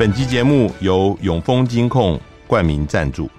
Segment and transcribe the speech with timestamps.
[0.00, 3.30] 本集节目由永丰金控冠名赞助，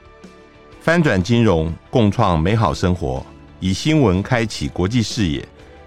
[0.80, 3.26] 翻转金融，共创美好生活，
[3.60, 5.44] 以新闻开启国际视野。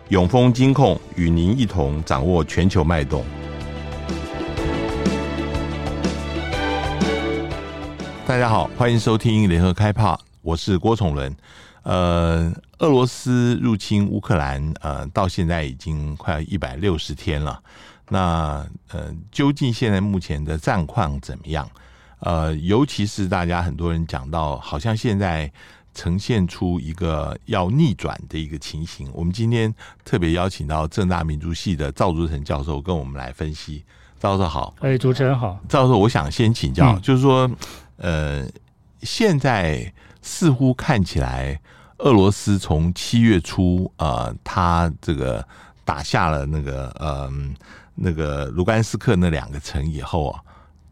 [0.08, 3.24] 永丰金控与您一同掌握全球脉动。
[8.26, 11.32] 大家好，欢迎收听联合开炮，我是郭崇伦。
[11.84, 17.60] 呃，俄罗斯入侵乌克兰，呃，到现在已经快一百六十天了。
[18.08, 21.68] 那呃，究竟现在目前的战况怎么样？
[22.20, 25.50] 呃，尤其是大家很多人讲到，好像现在
[25.92, 29.10] 呈现出一个要逆转的一个情形。
[29.12, 33.84] 我们今天特别邀请到正大民族系的赵竹成教授跟我们来分析。
[34.18, 35.60] 赵教授好，哎，主持人好。
[35.68, 37.50] 赵教授，我想先请教，嗯、就是说，
[37.98, 38.46] 呃，
[39.02, 41.60] 现在似乎看起来，
[41.98, 45.46] 俄罗斯从七月初，呃，他这个
[45.84, 47.74] 打下了那个，嗯、呃。
[47.94, 50.40] 那个卢甘斯克那两个城以后啊，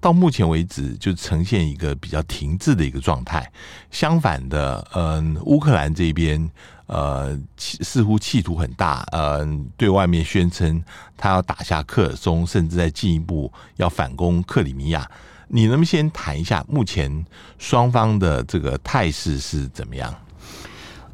[0.01, 3.51] 到目前为止就呈现一个比较停滞的一个状态。
[3.91, 6.51] 相反的，嗯，乌克兰这边
[6.87, 10.83] 呃，似乎企图很大，嗯，对外面宣称
[11.17, 15.09] 他要打下克尔松，甚至再进一步要反攻克里米亚。
[15.49, 17.25] 你能不能先谈一下目前
[17.59, 20.15] 双方的这个态势是怎么样？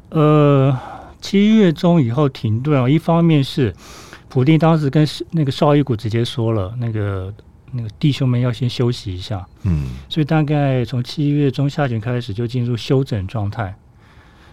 [0.09, 0.77] 呃，
[1.19, 3.75] 七月中以后停顿啊，一方面是。
[4.29, 7.33] 普丁当时跟那个绍伊古直接说了，那个
[7.71, 13.75] 那个弟兄们要先休息一下，嗯，所以大概从七月中下旬开始就进入休整状态，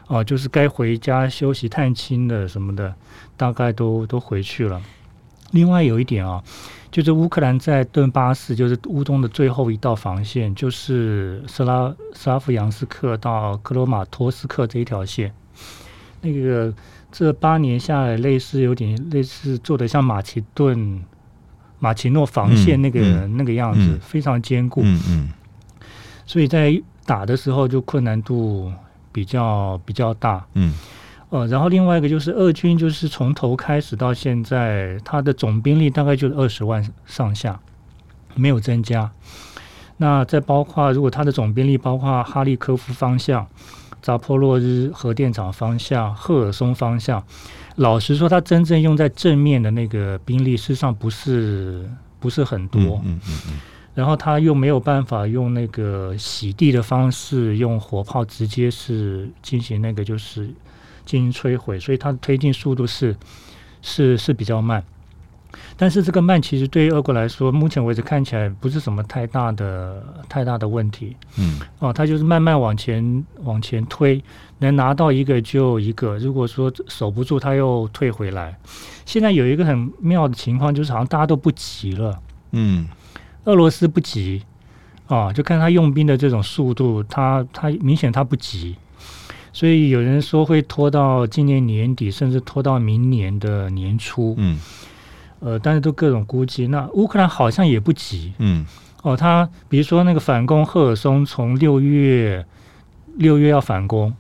[0.07, 2.95] 哦、啊，就是该回家休息探亲的什么的，
[3.37, 4.81] 大概都都回去了。
[5.51, 6.43] 另外有一点啊，
[6.91, 15.35] 就是乌克兰在顿巴斯，就是乌东的最后一道防线，就是斯拉斯拉夫扬斯克到克罗马托斯克这一条线，
[16.23, 16.73] 那个。
[17.19, 21.03] 这八年下来，类似有点类似做的像马其顿、
[21.79, 24.83] 马奇诺防线那个、嗯、那个样子，嗯、非常坚固。
[24.85, 25.29] 嗯嗯、
[26.27, 28.71] 所以在打的时候就困难度
[29.13, 30.45] 比较比较大。
[30.53, 30.75] 嗯，
[31.31, 37.59] 呃，然后另外一个就是俄军就是从头开始到现在，他的总兵力大概就是二十万上下，
[38.35, 39.11] 没有增加。
[39.97, 43.47] 那再包括如果他的总兵力包括哈利科夫方向。
[44.07, 47.21] 扎波洛日核电厂方向、赫尔松方向，
[47.75, 51.85] 老实说，他真正用在正面的那个兵力，事实上不是
[52.21, 53.03] 不是很多。
[53.05, 53.61] 嗯嗯嗯嗯。
[53.97, 60.49] 然后他又没有办法用那个洗地的方式，用火炮直接是进行那个就是
[61.05, 63.17] 进行摧毁，所以他的推进速度是
[63.83, 64.85] 是是比较慢。
[65.79, 71.15] 但是这个慢其实对于俄国来说，目前为止看起来不是什么太大的太大的问题。
[71.39, 74.23] 嗯，哦，他就是慢慢往前往前推，
[74.59, 76.17] 能拿到一个就一个。
[76.17, 78.57] 如果说守不住，他又退回来。
[79.05, 82.19] 现在有一个很妙的情况，就是好像大家都不急了。
[82.53, 82.89] 嗯，
[83.45, 84.43] 俄罗斯不急
[85.09, 88.77] 啊，就看他用兵的这种速度，他他明显他不急，
[89.53, 94.35] 所以有人说会拖到今年年底，甚至拖到明年的年初。
[94.39, 94.59] 嗯。
[95.41, 96.67] 呃，但是都各种估计。
[96.69, 98.65] 那乌克兰好像也不急，嗯，
[99.03, 102.45] 哦，他比如说那个反攻赫尔松，从六月
[103.17, 104.15] 六月要反攻，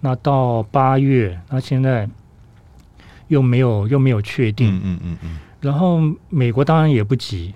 [0.00, 2.08] 那到八月，那现在
[3.28, 5.38] 又没有又没有确定，嗯嗯嗯，嗯。
[5.60, 7.54] 然后美国当然也不急，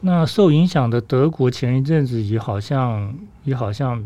[0.00, 4.02] 那受影响的德国前一阵子也好像也好像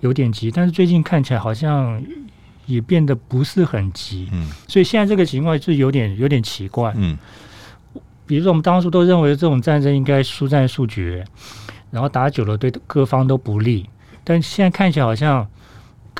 [0.00, 2.02] 有点急，但是最近看起来好像。
[2.72, 7.18] 也变得不是很急，嗯，所以现在这个情况是有点有点奇怪，嗯，
[8.26, 11.24] 比如说我们当初都认为这种战争应该速战速决，
[11.90, 13.88] 然后打久了对各方都不利，
[14.24, 15.46] 但现在看起来好像。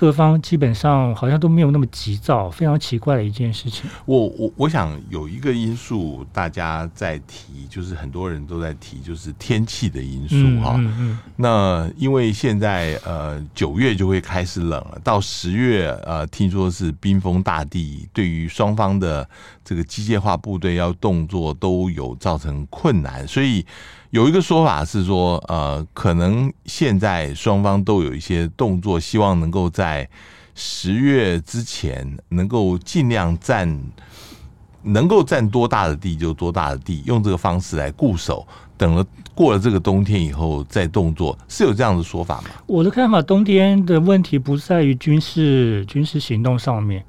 [0.00, 3.90] 各方基本上好像都没有那么急躁，非常奇怪的一件事情。
[4.06, 11.18] 我我我想有一个因素大家在提，就是很多人都在提，就是天气的因素哈、嗯嗯嗯。
[11.36, 19.28] 那因为现在呃九月就会开始冷了，到十月呃听说是冰封大地，对于双方的
[19.62, 23.66] 这个机械化部队要动作都有造成困难，所以。
[24.10, 30.08] 有一个说法是说，呃，可能现在双方都有一些动作，希望能够在
[30.54, 33.80] 十月之前能够尽量占，
[34.82, 38.44] 能够占多大的地就多大的地，用这个方式来固守，
[38.76, 42.50] 等了过了这个冬天以后再动作，是有这样的说法吗？
[42.66, 47.04] 我的看法，冬天的问题不在于军事军事行动上面，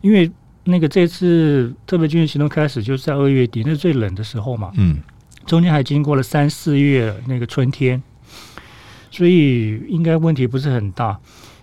[0.00, 0.32] 因为
[0.64, 4.98] 那个这次特别军事行动开始就是在二月底，那是最冷的时候嘛，嗯。
[5.46, 8.02] 中间还经过了三四月那个春天，
[9.10, 11.18] 所以应该问题不是很大。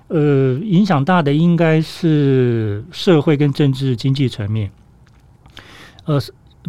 [0.08, 4.72] 呃，影响大的应该是社会跟政治经济层面。
[6.06, 6.20] 呃，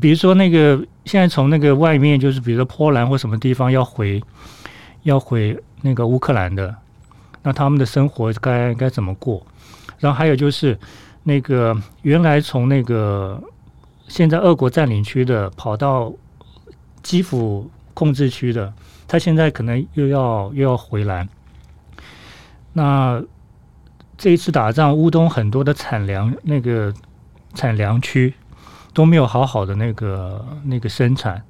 [0.01, 4.23] 比如说那个现在从那个外面，就是比如说波兰或什么地方要回
[5.05, 6.75] 要回那个乌克兰的，
[7.43, 9.47] 那他们的生活该该怎么过？
[9.99, 10.79] 然后还有就是
[11.23, 13.43] 那个原来从那个
[14.07, 16.13] 现在俄国占领区的跑到
[17.03, 18.73] 基辅控制区的，
[19.07, 21.29] 他现在可能又要又要回来。
[22.73, 23.23] 那
[24.17, 26.93] 这一次打仗，乌东很多的产粮那个
[27.55, 28.33] 产粮区
[28.93, 31.43] 都没有好好的那个那个生产，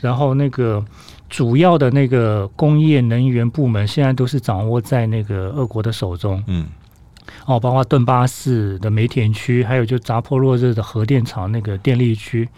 [0.00, 0.84] 然后那个
[1.28, 6.42] 主要的那个工业能源部门现在都是掌握在那个俄国的手中。
[6.46, 6.66] 嗯，
[7.46, 12.48] 哦，包括顿巴斯的煤田区，还有就扎波洛热的核电厂那个电力区，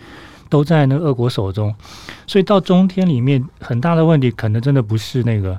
[0.50, 1.74] 都在那个俄国手中。
[2.26, 5.58] 所以到中天里面，很大的问题可能真的不是那个。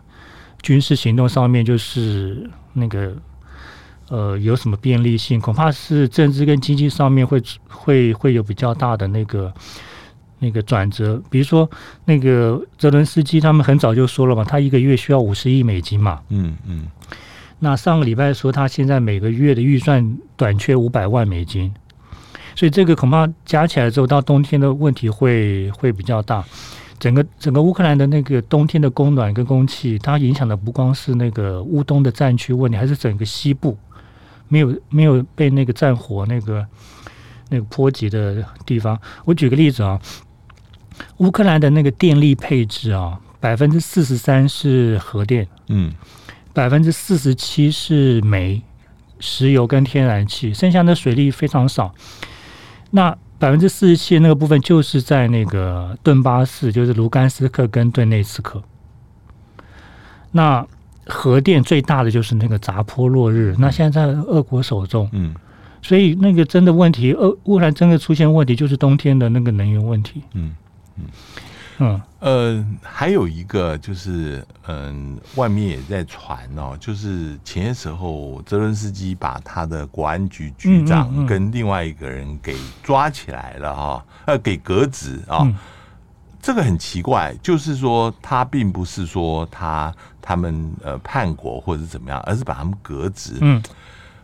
[0.63, 3.15] 军事行动上面就是那个
[4.09, 9.51] 呃有什么便利性，恐怕是政治跟经济上面会会会有比较大的那个
[10.38, 11.19] 那个转折。
[11.31, 11.67] 比如说
[12.05, 16.21] 那个泽伦斯基他们很早就说了嘛，他一个月需要五十亿美金嘛。
[16.29, 16.85] 嗯嗯。
[17.57, 21.73] 那上个礼拜说他现在每个月的预算短缺五百万美金，
[22.61, 26.45] 所以这个恐怕加起来之后到冬天的问题会会比较大。
[26.99, 33.75] 整个整个乌克兰的那个冬天的供暖跟供气，它影响的不光是那个乌东的战区问题，还是整个西部
[34.47, 36.63] 没有没有被那个战火那个
[37.49, 38.95] 那个波及的地方。
[39.25, 39.99] 我举个例子啊，
[41.17, 45.91] 乌克兰的那个电力配置啊，百分之四十三是核电，嗯，
[46.53, 48.61] 百分之四十七是煤、
[49.19, 51.91] 石油跟天然气，剩下的水利非常少。
[52.91, 58.61] 那百分之四十七的那个部分就是在那个顿巴斯，就是卢甘斯克跟顿内茨克。
[60.31, 60.65] 那
[61.07, 65.09] 核电最大的就是那个扎波洛日，那现在在俄国手中。
[65.11, 65.33] 嗯，
[65.81, 70.21] 所以那个真的问题，俄乌克兰真的出现问题，就是冬天的那个能源问题。
[70.33, 70.55] 嗯
[70.97, 71.05] 嗯。
[71.05, 71.05] 嗯
[72.19, 85.47] 呃，还有一个就是，嗯，外面也在传哦，就是前些时候泽伦斯基把他的国安局局长跟另外一个人给抓起来了哈，呃，给革职啊，
[86.41, 93.37] 这个很奇怪，就是说他并不是说他他们呃叛国或者怎么样，而是把他们革职。
[93.41, 93.61] 嗯，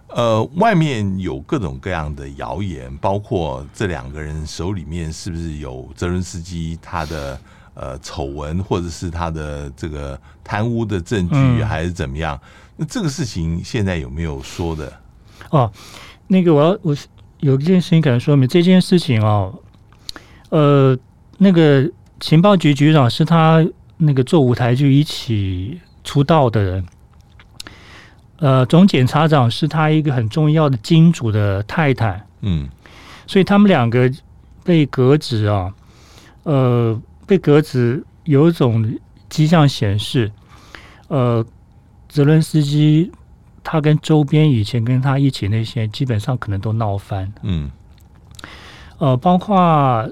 [0.10, 7.40] 呃，外面有各种各样的谣言，包括这两个人手里面是不是有泽伦斯基他的。
[7.80, 12.36] 呃，丑闻或者是他的这个贪污的证据，还是怎么样？
[12.36, 14.92] 嗯、那这个事情现在有没有说的？
[15.52, 15.72] 哦，
[16.26, 16.98] 那个我要我
[17.40, 19.54] 有一件事情可能说明这件事情哦，
[20.50, 20.98] 呃，
[21.38, 21.88] 那个
[22.20, 23.64] 情报局局长是他
[23.98, 26.84] 那个做舞台剧一起出道的人，
[28.38, 32.68] 呃，总检察长是他一个很重要的金主的太太，嗯，
[33.26, 34.12] 所以他们两个
[34.64, 35.74] 被革职啊，
[36.44, 37.00] 呃。
[37.28, 38.98] 被革职有一种
[39.28, 40.32] 迹象显示，
[41.10, 41.46] 呃，
[42.08, 43.12] 泽伦斯基
[43.62, 47.70] 他跟周边以前跟他一起那些基本上可能都闹翻，嗯，
[48.98, 50.10] 呃，包括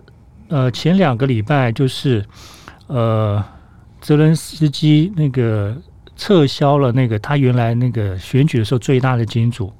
[0.49, 2.25] 呃前两个礼拜就是
[2.87, 3.41] 呃
[4.01, 5.73] 泽伦斯基那个
[6.15, 9.71] 撤销了那个他原来那个选举的时候最大的金主，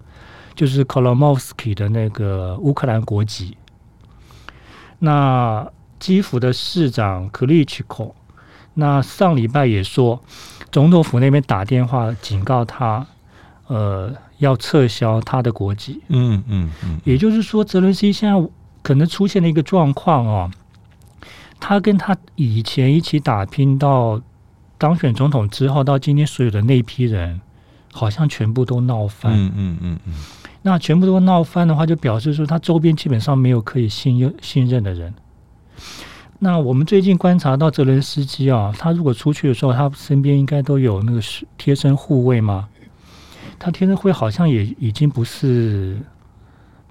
[0.56, 3.58] 就是 Kolomovsky 的那个乌克兰国籍，
[5.00, 5.68] 那。
[5.98, 8.14] 基辅的市长 k l i c h k o，
[8.74, 10.22] 那上礼拜也说，
[10.70, 13.08] 总统府那边打电话警告他，
[13.68, 16.02] 呃，要撤销他的国籍。
[16.10, 18.50] 嗯嗯嗯，也就是说，泽伦斯基现在
[18.84, 20.52] 可能出现了一个状况哦，
[21.62, 24.22] 他跟他以前一起打拼到
[24.78, 27.40] 当选总统之后，到今天所有的那批人，
[27.94, 29.34] 好像全部都闹翻。
[29.34, 30.14] 嗯嗯嗯嗯，
[30.62, 35.14] 那全部都闹翻的话，就表示说他周边基本上没有可以信任信任的人。
[36.40, 41.22] 那我们最近观察到泽伦斯基啊，他如果出去的时候，他身边应该都有那个
[41.58, 42.68] 贴身护卫吗？
[43.58, 45.98] 他贴身护卫好像也已经不是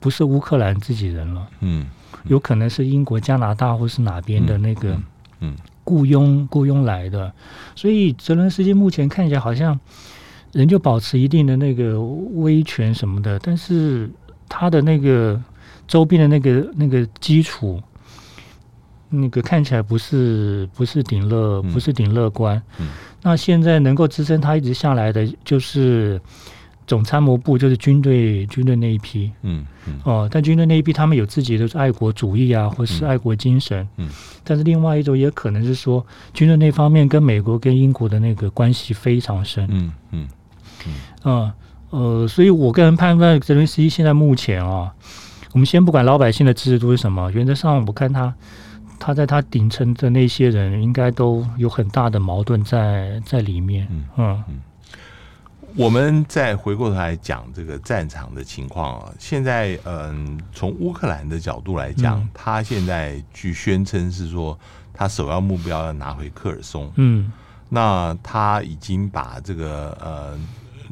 [0.00, 1.86] 不是乌克兰自己人了，嗯，
[2.24, 4.98] 有可能是英国、加拿大或是哪边的那个
[5.40, 7.32] 嗯雇佣雇佣来的，
[7.76, 9.78] 所以泽伦斯基目前看起来好像
[10.52, 14.10] 仍旧保持一定的那个威权什么的，但是
[14.48, 15.40] 他的那个
[15.86, 17.80] 周边的那个那个基础。
[19.16, 22.88] 那个看起来不是不是顶乐不是顶乐观，嗯嗯、
[23.22, 26.20] 那现在能够支撑他一直下来的就是
[26.86, 34.06] 总参谋部，就是军队军队那一批，嗯嗯、哦，但军队那一批他们有自己的爱国主义啊，或是爱国精神，嗯。
[34.06, 34.10] 嗯、
[34.44, 40.28] 但是另外一种也可能是说军队那方面跟美国跟英国的那个关系非常深，嗯嗯
[41.24, 41.52] 嗯，
[41.90, 44.92] 呃，所以我个人判断泽连斯基现在目前啊。
[45.52, 48.34] 我们先不管老百姓的支持度是什么，原则上我看他，
[48.98, 53.86] 他在他顶层的那些人应该都有很大的矛盾在在里面。
[53.88, 54.44] 嗯嗯。
[54.48, 54.60] 嗯
[55.76, 64.56] 我们再回过头来讲这个战场的情况啊，现在嗯，从乌克兰的角度来讲，嗯、他现在据宣称是说，
[64.92, 66.90] 他首要目标要拿回科尔松。
[66.94, 67.32] 嗯，
[67.68, 70.38] 那他已经把这个呃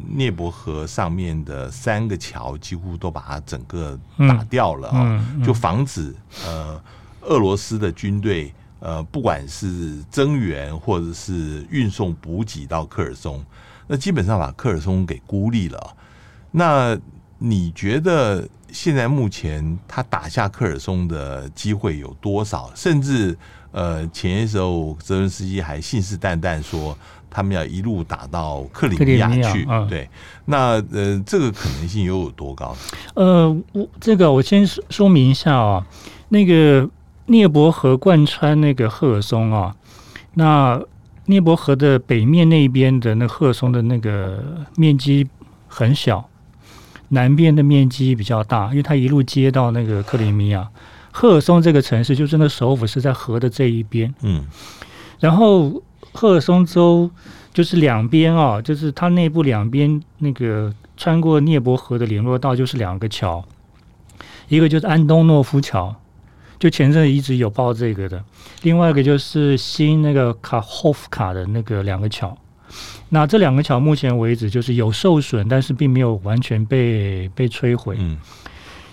[0.08, 6.12] 涅伯河上面的三个桥几乎都把它整个打掉了啊，就防止
[6.44, 6.82] 呃
[7.20, 13.44] 俄罗斯的军队呃不管是增援或者是运送补给到科尔松。
[13.92, 15.94] 那基本上把科尔松给孤立了。
[16.50, 16.98] 那
[17.36, 22.70] 你觉得现在目前他打下科尔松的机会有多少？
[22.74, 23.36] 甚至
[23.70, 26.96] 呃，前些时候泽伦斯基还信誓旦旦说
[27.28, 29.66] 他们要一路打到克里米亚去。
[29.68, 30.08] 嗯、对，
[30.46, 32.74] 那呃，这个可能性又有多高？
[33.12, 35.86] 呃，我这个我先说明一下啊，
[36.30, 36.88] 那个
[37.26, 39.76] 涅伯河贯穿那个赫尔松啊，
[40.32, 40.80] 那。
[41.26, 44.42] 聂伯河的北面那边的那赫尔松的那个
[44.76, 45.26] 面积
[45.68, 46.28] 很小，
[47.10, 50.68] 南边的面积比较大，因为它一路接到那个克里米亚。
[51.12, 54.44] 赫尔松这个城市就是那首府是在河的这一边，嗯，
[55.20, 57.10] 然后赫尔松州
[57.52, 63.44] 就是两边啊，就是它内部两边那个穿过涅伯河的联络道就是两个桥，
[64.48, 65.94] 一个就是安东诺夫桥。
[66.62, 68.22] 就前阵子一直有报这个的，
[68.62, 72.38] 另外一个就是新那个卡霍夫卡的那个两个桥，
[73.08, 77.96] 那这两个桥目前为止就是有受损，但是并没有完全被被摧毁。
[77.98, 78.16] 嗯，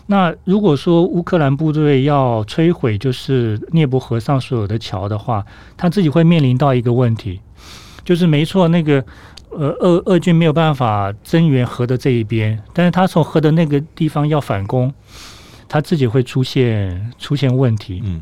[0.08, 5.46] 那如果说乌克兰部队要摧毁就是涅伯河上所有的桥的话，
[5.78, 7.40] 他自己会面临到一个问题，
[8.04, 9.06] 就是没错，那个
[9.52, 14.92] 呃俄俄军没有办法增援河的这一边，但是他从河的那个地方要反攻。
[15.70, 18.22] 他自己会出现出现问题，嗯，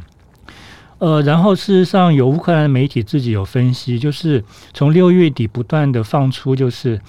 [1.00, 7.00] 呃，然后事实上有乌克兰媒体自己有分析，就是从六月底不断的放出，就是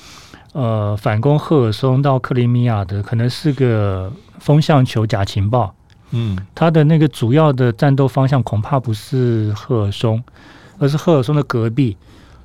[0.52, 5.74] 呃反攻赫尔松到克里米亚的可能是个风向球假情报，
[6.12, 10.22] 嗯，他的那个主要的战斗方向恐怕不是赫尔松，
[10.78, 11.96] 而是赫尔松的隔壁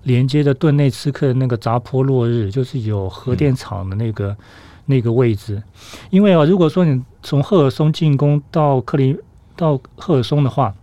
[0.01, 4.29] 连接的顿内茨克的那个扎波洛日，就是有核电厂的那个。
[4.29, 4.37] 嗯
[4.85, 5.63] 那个位置，
[6.09, 9.17] 因为啊，如果说你从赫尔松进攻到克里
[9.55, 10.75] 到赫尔松的话，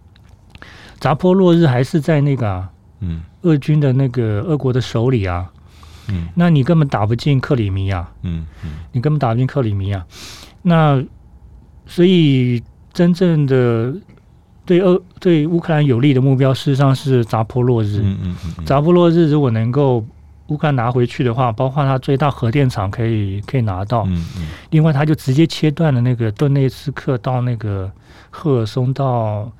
[0.98, 2.70] 扎波洛日还是在那个啊，
[3.00, 5.52] 嗯，俄军的那个俄国的手里啊，
[6.08, 10.04] 嗯，那你根本打不进克里米亚，嗯嗯，你根本打不进克里米亚，
[10.62, 11.04] 那
[11.86, 13.94] 所以真正的
[14.64, 20.04] 对俄对乌克兰有利的目标，事实上是扎波洛日，嗯嗯嗯，扎波洛日如果能够。
[20.50, 24.02] 乌克兰拿回去的话，包括他最大核电厂可以可以拿到。
[24.08, 24.48] 嗯嗯。
[24.70, 27.90] 另外，他就直接切断了那个顿内茨克到那个
[28.30, 29.50] 赫尔松到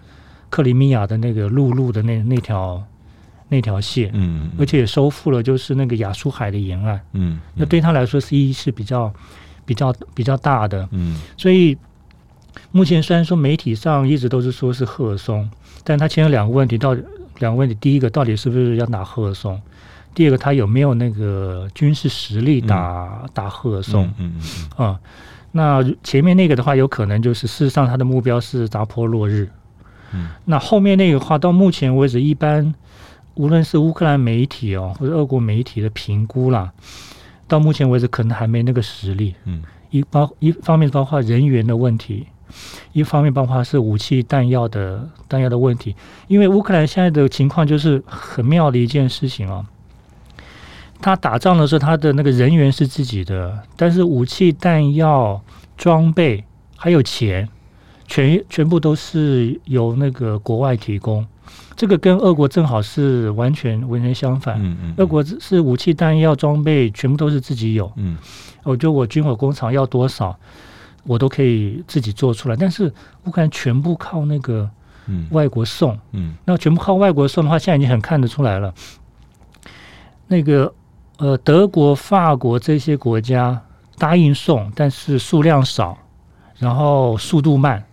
[0.51, 2.83] 克里米亚的那个陆路的那那条
[3.49, 4.11] 那条线。
[4.15, 4.51] 嗯。
[4.59, 7.01] 而且也收复了就是那个亚速海的沿岸。
[7.13, 7.39] 嗯。
[7.55, 9.13] 那对他来说是意义是比较
[9.65, 10.89] 比较比较大的。
[10.91, 11.21] 嗯。
[11.37, 11.79] 所以
[12.73, 15.49] 目前虽然说媒体上一直都是说是赫尔松，
[15.85, 17.03] 但他牵了两个问题，到底
[17.39, 19.61] 两个问题，第一个到底是不是要拿赫尔松？
[20.15, 24.07] 第二个，他有没有那个军事实力打、嗯、打赫尔松？
[24.19, 24.43] 嗯嗯
[24.77, 25.01] 嗯啊，
[25.53, 29.49] 那前面那个的话，有可能就是事实上他的目标是扎波洛日。
[30.13, 32.75] 嗯，那后面那个话，到目前为止，一般
[33.35, 36.73] 无论是乌克兰媒体哦，或者俄国媒体的评估啦，
[37.47, 39.37] 到目前为止可能还没那个实力。
[39.45, 42.27] 嗯，一包一方面包括人员的问题，
[42.93, 45.95] 一方面包括是武器弹药的弹药的问题。
[46.27, 49.65] 因为乌克兰现在的情况就是很妙的一件事情啊。
[51.03, 55.41] 他打仗的时候，他的那个人员是自己的，但是武器、弹药、
[55.77, 56.45] 装备
[56.77, 57.49] 还有钱，
[58.07, 61.27] 全全部都是由那个国外提供。
[61.75, 64.63] 这个跟俄国正好是完全完全相反。
[64.63, 64.95] 嗯嗯。
[64.99, 67.91] 俄国是武器、弹药、装备全部都是自己有。
[67.97, 68.19] 嗯。
[68.63, 70.39] 我觉得我军火工厂要多少，
[71.05, 72.55] 我都可以自己做出来。
[72.57, 72.93] 但是
[73.25, 74.69] 乌克兰全部靠那个
[75.31, 75.99] 外国送。
[76.13, 76.35] 嗯。
[76.45, 78.75] 那全部靠外国送的话，现在已经很看得出来了。
[80.27, 80.71] 那个。
[81.21, 83.61] 呃，德国、法国这些国家
[83.99, 85.99] 答应送，但是数量少，
[86.57, 87.85] 然后速度慢。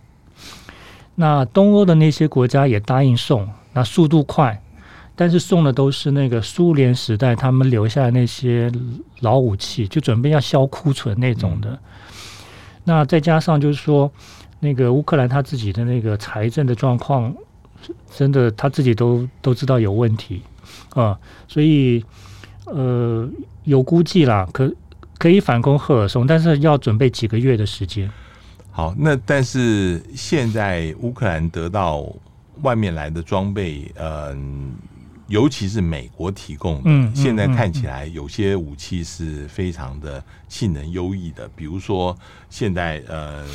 [1.15, 4.62] 那东欧的那些国家也答应送，那速度快，
[5.13, 8.72] 但是送的都是那个苏联时代他们留下的那些
[9.19, 11.72] 老武器，就准备要销库存那种的。
[11.72, 11.79] 嗯、
[12.86, 14.10] 那再加上就是说，
[14.62, 17.36] 那个乌克兰他自己的那个财政的状况，
[18.10, 20.43] 真的他自己都都知道有问题
[20.93, 21.19] 啊，
[21.50, 22.05] 所以。
[22.67, 23.29] 呃，
[23.63, 24.74] 有估计啦，可
[25.17, 28.09] 可以反攻赫尔松，但是要准备几个月的时间。
[28.71, 32.05] 好，那但是现在乌克兰得到
[32.62, 34.74] 外面来的装备，嗯，
[35.27, 42.15] 尤其是美国提供的，嗯，现在看起来有些武器是非常的性能优异的，比如说
[42.50, 43.45] 现在呃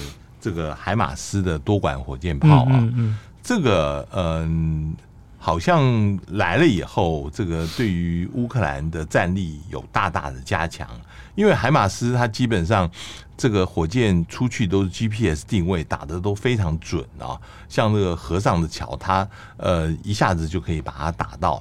[0.40, 4.95] 这个海马斯的多管火箭炮啊，嗯嗯嗯，这个嗯。
[5.45, 10.89] 好像来了以后，这个对于乌克兰的战力有大大的加强，
[11.35, 12.89] 因为海马斯它基本上
[13.37, 17.37] 这个火箭出去都是 GPS 定位，打得都非常准啊。
[17.69, 21.61] 像那个河上的桥，它呃一下子就可以把它打到。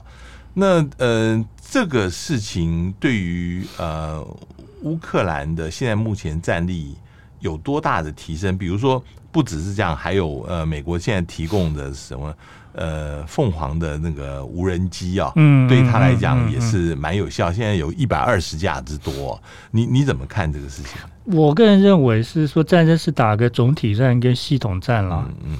[0.54, 4.24] 那呃这个事情对于呃
[4.84, 6.96] 乌克兰的现在目前战力
[7.42, 8.58] 有多大的提升？
[8.58, 12.34] 比如说不只是这样，还有呃美国现在提供的什么？
[12.74, 17.52] 呃，凤凰的那个无人机啊，嗯，对他来讲也是蛮有效。
[17.52, 19.38] 现在有一百二十架之多，
[19.72, 20.94] 你你怎么看这个事情？
[21.26, 25.26] 我个人认为是说，战争是打个总体战跟系统战了。
[25.28, 25.58] 嗯嗯，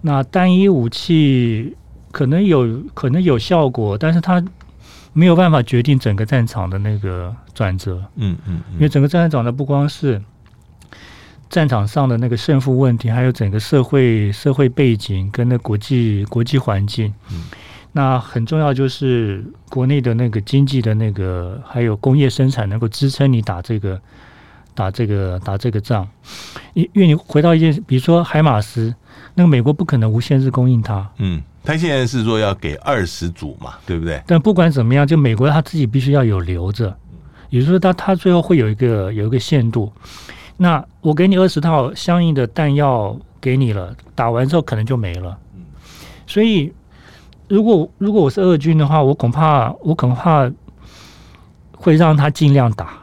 [0.00, 1.76] 那单一武器
[2.10, 4.44] 可能有可能有效果，但是它
[5.12, 8.02] 没有办法决定整个战场的那个转折。
[8.16, 10.20] 嗯嗯，因为整个战场的不光是。
[11.50, 17.44] 战场上的那个胜负问题，还有整个社会社会背景跟那国际国际环境，嗯，
[17.92, 24.00] 那很重要就是国内的那个经济的那个还有工业生产能够支撑你打这个
[24.74, 26.06] 打这个打这个仗。
[26.74, 28.94] 因因为你回到一件，比如说海马斯，
[29.34, 34.22] 那个美国不可能无限制供应它，嗯，他现在是说要给二十组嘛，对不对？
[34.26, 36.94] 但不管怎么样，就美国他自己必须要有留着，
[37.48, 39.90] 也就是说他他最后会有一个有一个限度。
[40.60, 45.38] 那我给你二十套相应的弹药给你了，打完之后可能就没了。
[46.26, 46.72] 所以，
[47.48, 50.50] 如果如果我是俄军的话，我恐怕我恐怕
[51.76, 52.98] 会让他尽量打，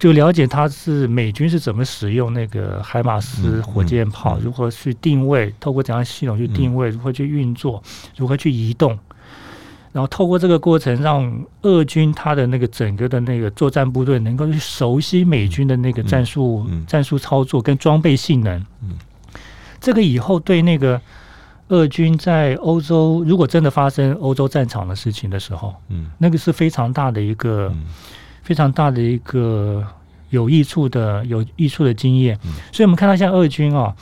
[0.00, 7.80] 就了解他是美军是怎么使用那个海马斯火箭炮，如何去定位，透过怎样系统去定位，如何去运作，
[8.16, 8.98] 如何去移动。
[9.90, 18.64] 然后透过这个过程，让俄军他的那个整个的那个作战部队能够去熟悉美军的那个战术、战术操作跟装备性能。
[19.80, 21.00] 这个以后对那个
[21.68, 25.74] 俄军在欧洲，如果真的发生欧洲战场的事情的时候，
[26.18, 27.72] 那个是非常大的一个
[28.42, 29.82] 非常大的一个
[30.28, 32.38] 有益处的有益处的经验。
[32.72, 33.96] 所以我们看到像俄军啊，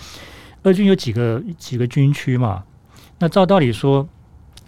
[0.65, 2.65] 俄军有几个几个军区嘛，
[3.21, 4.07] 那照道理说。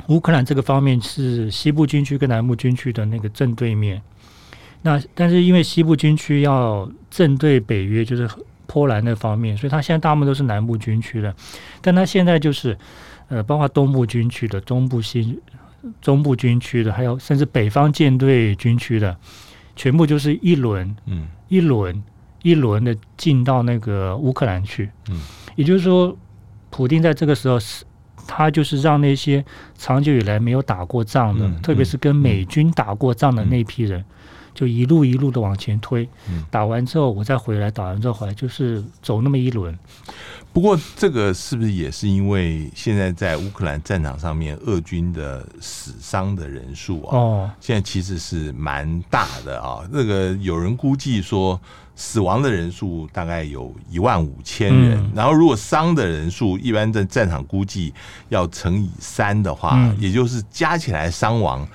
[0.09, 4.01] 乌克兰这个方面是西部军区跟南部军区的那个正对面，
[4.83, 8.29] 那但是因为西部军区要正对北约，就是
[8.67, 11.35] 波兰那方面，所以他现在大部分都是南部军区的。
[11.83, 12.77] 但他现在就是
[13.29, 15.39] 呃，包括东部军区的、中部新
[16.01, 19.15] 中部军区的，还有甚至北方舰队军区的，
[19.77, 22.03] 全部就是一轮，嗯，一轮
[22.43, 24.89] 一轮的进到那个乌克兰去。
[25.11, 25.21] 嗯，
[25.55, 26.17] 也就是说，
[26.71, 27.85] 普丁在这个时候是。
[28.29, 29.43] 他就是让那些
[29.79, 34.05] 长久以来没有打过仗的，嗯、特别是跟美军打过仗的那批人，嗯、
[34.55, 36.07] 就一路一路的往前推。
[36.29, 39.77] 嗯、打完之后我再回来，打完之后回来，就是走那么一轮。
[40.53, 49.81] 不过，这个是不是也是因为现在在乌克兰战场上面，俄军的死伤的人数啊，哦，现在其实是蛮大的啊。
[49.91, 51.59] 那个有人估计说。
[52.01, 57.93] 死亡的人数大概有一万五千人，嗯、然后如果伤的人数一般在战场估计
[58.29, 61.67] 要乘以三的话，嗯、也就是加起来伤亡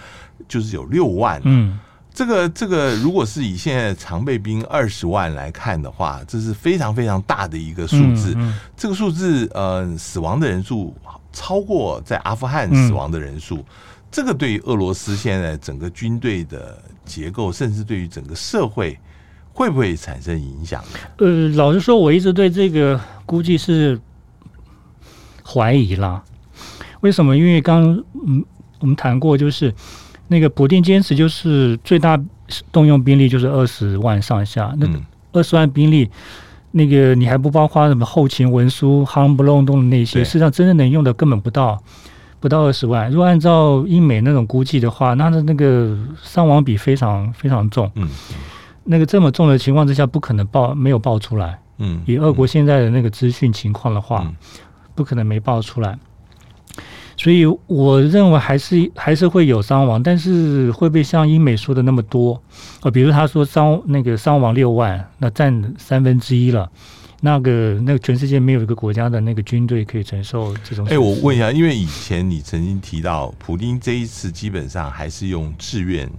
[0.47, 1.41] 就是有六万。
[1.43, 1.77] 嗯，
[2.13, 8.31] 这个这个如果是以现在常备兵二十万来看的话，这是非常非常大的一个数字。
[8.37, 10.95] 嗯嗯、这个数字呃，死亡的人数
[11.33, 13.65] 超过在阿富汗死亡的人数，嗯、
[14.09, 18.97] 这个对于俄罗斯现在整个军队的结构，甚至对于整个社会。
[19.53, 20.83] 会不会产生影响？
[21.17, 23.99] 呃，老实说，我一直对这个估计是
[25.45, 26.23] 怀疑啦。
[27.01, 27.37] 为什么？
[27.37, 28.43] 因为刚嗯，
[28.79, 29.71] 我们谈过，就是
[30.27, 32.19] 那个普丁坚持就是最大
[32.71, 34.73] 动用兵力就是二十万上下。
[34.77, 34.87] 那
[35.33, 36.09] 二十万兵力，
[36.71, 41.77] 那个你还不包括什么后勤文书、夯不隆咚的那些，实上真正能用的根本不到
[42.39, 43.11] 不到二十万。
[43.11, 47.91] 如果按照英美那种估计的话，那的那个伤亡比非常非常重。
[47.95, 48.09] 嗯。
[48.83, 51.59] 那个这么重的情况之下，不可能爆没有爆出来。
[51.77, 54.35] 嗯，以俄国现在的那个资讯情况的话，嗯、
[54.93, 55.97] 不可能没爆出来。
[57.15, 62.41] 所以我认为还是还是会有伤亡，但是会不会像英美说的那么多？
[62.81, 66.69] 呃，比如他说伤那个伤亡六万，那占三分之一了。
[67.21, 70.85] 那个那个全世界没有一个国家的那个军队可以承受这种。
[70.87, 76.09] 哎、欸，我问一下，因为以前你曾经提到，普丁这一次基本上还是用志愿。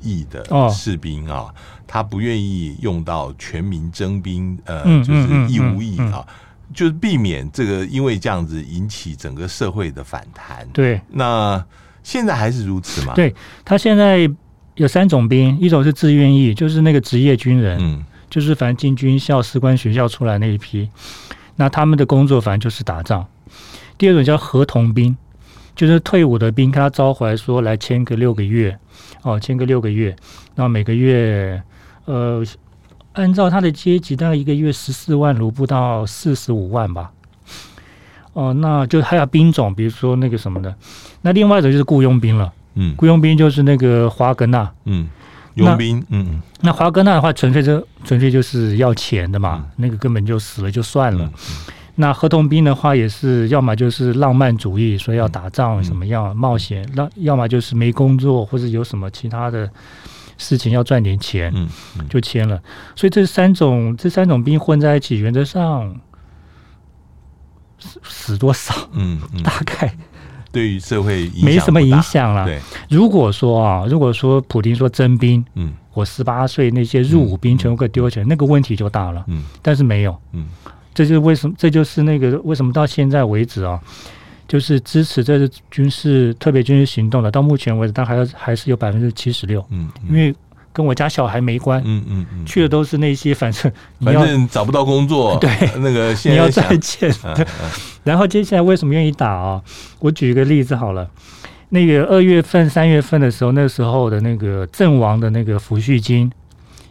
[0.00, 1.46] 役的士兵啊，
[1.86, 6.26] 他不愿意用到全民征兵，呃，就是义务役啊，
[6.74, 10.66] 就是避免这个因为这样子引起整个社会的反弹。
[10.72, 11.64] 对，那
[12.02, 13.14] 现在还是如此吗？
[13.14, 14.30] 对，他现在
[14.74, 20.88] 有三种兵，一种是自愿役，就是那个职业军人，嗯，就是反正进军校、士官学校出来那一批，
[21.56, 23.26] 那他们的工作反正就是打仗。
[23.98, 25.16] 第二种叫合同兵。
[25.76, 28.76] 就是退伍的兵，看他招回来说来签个六个月，
[29.22, 30.08] 哦，签个六个月，
[30.54, 31.62] 然后每个月，
[32.06, 32.42] 呃，
[33.12, 37.12] 按照他的阶级，大概一个月十四万卢布到四十五万吧。
[38.32, 40.74] 哦，那就还有兵种，比如说那个什么的。
[41.20, 45.08] 那另外一种就是雇佣兵了，嗯，雇佣兵就是那个华格纳，嗯，
[45.54, 46.42] 佣兵，嗯嗯。
[46.60, 51.24] 那华格纳的话，纯粹就纯粹就是要钱的嘛，嗯、那个根本就死了就算了。
[51.24, 59.68] 嗯嗯那合同兵的话，也是要么就是浪漫主义，说要打仗什么样冒险；那、嗯、要么就是没工作，或者有什么其他的
[60.36, 61.66] 事情要赚点钱，嗯
[61.98, 62.62] 嗯、就签了。
[62.94, 65.98] 所以这三种这三种兵混在一起，原则上
[67.78, 68.74] 死死多少？
[68.92, 69.96] 嗯，嗯大概
[70.52, 72.44] 对于社会没什么影响了。
[72.44, 79.24] 对，如果说啊，如果说普丁说征兵，嗯，我十八岁那些入伍兵全部给丢起来，嗯、那个问题就大了。
[79.28, 80.46] 嗯，但是没有，嗯。
[80.96, 81.54] 这就是为什么？
[81.58, 83.78] 这就是那个为什么到现在为止啊，
[84.48, 89.62] 就是支持这个军事特别军事行动的，到目前为止，他还要还是有百分之七十六。
[89.68, 90.34] 嗯，因为
[90.72, 91.82] 跟我家小孩没关。
[91.84, 95.36] 嗯嗯嗯，去的都是那些反正 反正找不到工作。
[95.40, 97.14] 对， 那个现在你要赚钱。
[98.02, 99.62] 然后接下来为什么愿意打啊？
[99.98, 101.06] 我举一个例子好了，
[101.68, 106.32] 那个二月份、三月份的时候，那时候的那个阵亡的那个抚恤金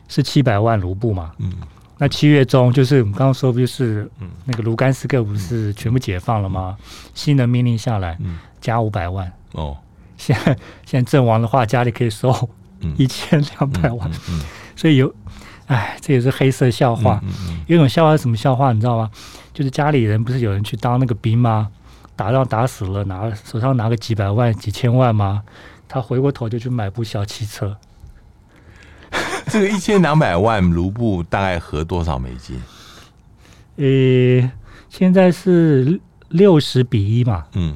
[0.07, 1.31] 是七百万卢布嘛。
[1.39, 1.51] 嗯。
[1.97, 4.09] 那七月中，就是我们刚刚说，不就是
[4.45, 6.77] 那个卢甘斯克不是全部解放了吗？
[7.13, 8.17] 新的命令下来，
[8.59, 9.77] 加五百万哦。
[10.17, 12.49] 现在现在阵亡的话，家里可以收
[12.97, 14.11] 一千两百万，
[14.75, 15.13] 所以有，
[15.67, 17.21] 哎，这也是黑色笑话。
[17.67, 18.73] 有一种笑话是什么笑话？
[18.73, 19.09] 你知道吗？
[19.53, 21.69] 就是家里人不是有人去当那个兵吗？
[22.17, 25.43] 打仗打死了，拿手上拿个几百万、几千万吗？
[25.87, 27.77] 他回过头就去买部小汽车。
[29.55, 32.61] 这个一千两百万卢布大概合多少美金？
[33.77, 34.51] 呃，
[34.89, 37.45] 现在是六十比一嘛。
[37.53, 37.73] 嗯，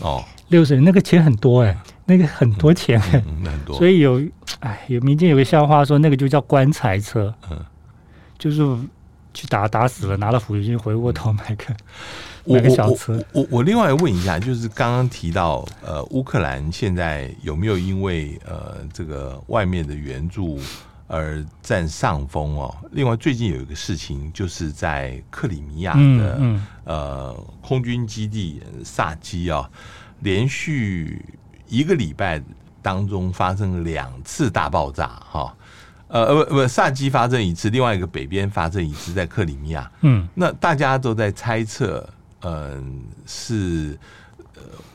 [0.00, 3.78] 哦，六十，那个钱很多哎，那个很多钱，嗯嗯嗯、很多。
[3.78, 4.20] 所以有，
[4.60, 7.34] 哎，有民间有个笑话说，那个就叫棺材车。
[7.50, 7.58] 嗯，
[8.38, 8.62] 就是
[9.32, 11.74] 去打打死了，拿了抚恤金，回过头买个
[12.44, 13.14] 买个小车。
[13.32, 20.60] 我我，我，我另外问一下，就是刚刚提到呃，乌克兰现在有没有因为呃这个外面的援助？
[21.08, 22.72] 而占上风哦。
[22.92, 29.68] 另外，最近有一个事情，就是在克里米亚的、嗯嗯、呃空军基地萨基啊，
[30.20, 31.24] 连续
[31.66, 32.40] 一个礼拜
[32.80, 35.52] 当中发生两次大爆炸哈。
[36.06, 39.90] 呃不不，萨基发生一次，另外一个北边发生一次，在克里米亚。
[40.02, 42.08] 嗯，那大家都在猜测，
[42.42, 42.82] 嗯、呃，
[43.26, 43.98] 是。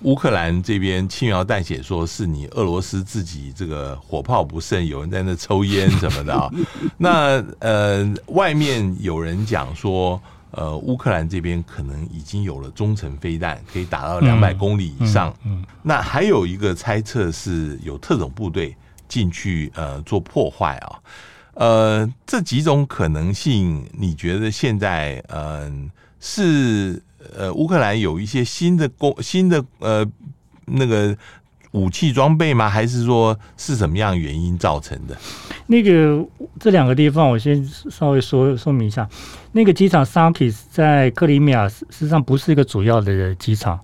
[0.02, 6.52] 乌克兰这边轻描淡写说是你俄罗斯自己这个火炮不慎，有人在那抽烟什么的啊。
[7.00, 10.22] 那呃，外面有人讲说，
[10.52, 15.34] 呃，乌克兰这边可能已经有了中程飞弹，可以打到两百公里以上。
[15.46, 18.76] 嗯，嗯，那还有一个猜测是有特种部队
[19.08, 21.00] 进去呃做破坏啊。
[21.54, 25.72] 呃，这几种可能性，你觉得现在嗯、呃、
[26.20, 27.02] 是？
[27.36, 30.06] 呃，乌克兰有一些新的工、新的呃
[30.66, 31.16] 那个
[31.72, 32.70] 武器装备吗？
[32.70, 35.18] 还是说是什么样原因造成的？
[35.68, 36.24] 那个
[36.60, 39.08] 这两个地方，我先稍微说说明一下。
[39.54, 43.80] 那个机场 Sankis 在克里米亚，实际上不是一个主要的机场。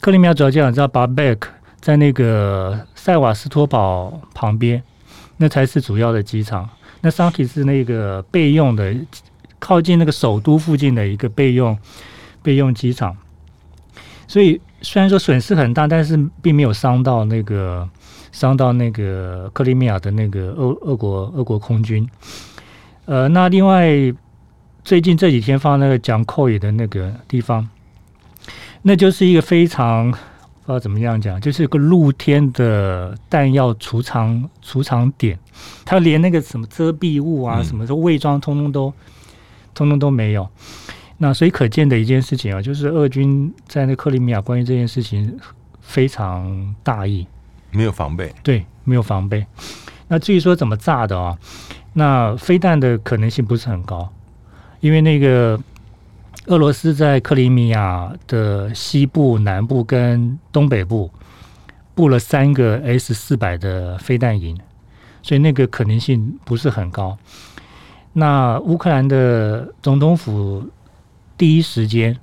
[0.00, 1.40] 克里米亚主要机场叫 Babek，
[1.80, 4.82] 在那个塞瓦斯托堡旁边，
[5.36, 6.68] 那才是主要的机场。
[7.02, 8.94] 那 Sankis 是那个备用的，
[9.58, 11.76] 靠近那个首都附近的一个备用。
[12.42, 13.16] 备用机场，
[14.26, 17.88] 所以虽然说损失很大，但是并没有伤到那个
[18.32, 22.08] 伤到那个克里米亚的那个俄俄国俄国空军。
[23.06, 23.90] 呃，那另外
[24.84, 27.68] 最近这几天放那个讲扣野的那个地方，
[28.82, 35.38] 那就是一个非常不知道怎么样讲，就是个露天的弹药储藏储藏点，
[35.84, 38.92] 它连那个什么遮蔽物啊，什么的伪装，通通都
[39.74, 40.48] 通通都没有。
[41.22, 45.38] 那所以可见的一件事情啊，就是俄军在那克里米亚关于这件事情
[45.82, 47.26] 非常大意，
[47.72, 48.34] 没有防备。
[48.42, 49.44] 对，没有防备。
[50.08, 51.36] 那至于说怎么炸的啊，
[51.92, 54.10] 那飞弹的可能性不是很高，
[54.80, 55.60] 因为那个
[56.46, 61.10] 俄罗斯在克里米亚的西部、南部跟东北部
[61.94, 64.58] 布了三个 S 四百的飞弹营，
[65.22, 67.18] 所以那个可能性不是很高。
[68.14, 70.66] 那乌克兰的总统府
[71.40, 72.14] 第一时间，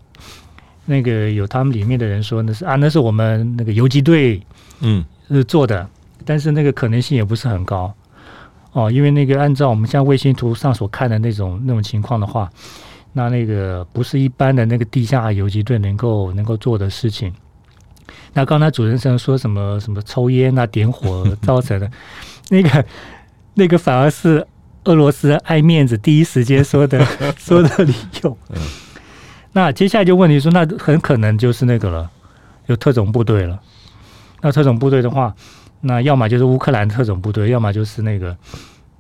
[0.86, 4.40] 那个有他们里面的人说那是啊，那是我们那个游击队
[4.82, 5.90] 嗯是做的，嗯、
[6.24, 7.92] 但是那个可能性也不是很高
[8.74, 12.48] 哦，因为那个按照我们像卫星图上所看的那种那种情况的话，
[13.14, 17.34] 那那个不是一般的那个地下游击队能够能够做的事情。
[18.34, 21.90] 那刚才主持人说什么什么抽烟啊、点火 造成的，
[22.50, 22.86] 那个
[23.56, 24.46] 那个反而是
[24.84, 27.04] 俄罗斯爱面子，第一时间说的
[27.36, 28.38] 说的理由。
[29.58, 32.08] 那接下来就问题说，那很可能就是那个了，
[32.68, 33.60] 有特种部队了。
[34.40, 35.34] 那特种部队的话，
[35.82, 38.38] 那要么就是乌克兰特种部队，要么就是那个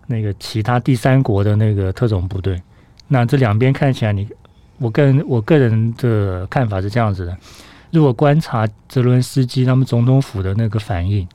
[0.07, 2.59] 那个其他第三国的那个特种部队。
[3.07, 4.29] 那这两边看起来你，你
[4.79, 7.37] 我个人我个人的看法是这样子的。
[7.91, 11.27] 如果观察泽伦斯基他们总统府的那个反应，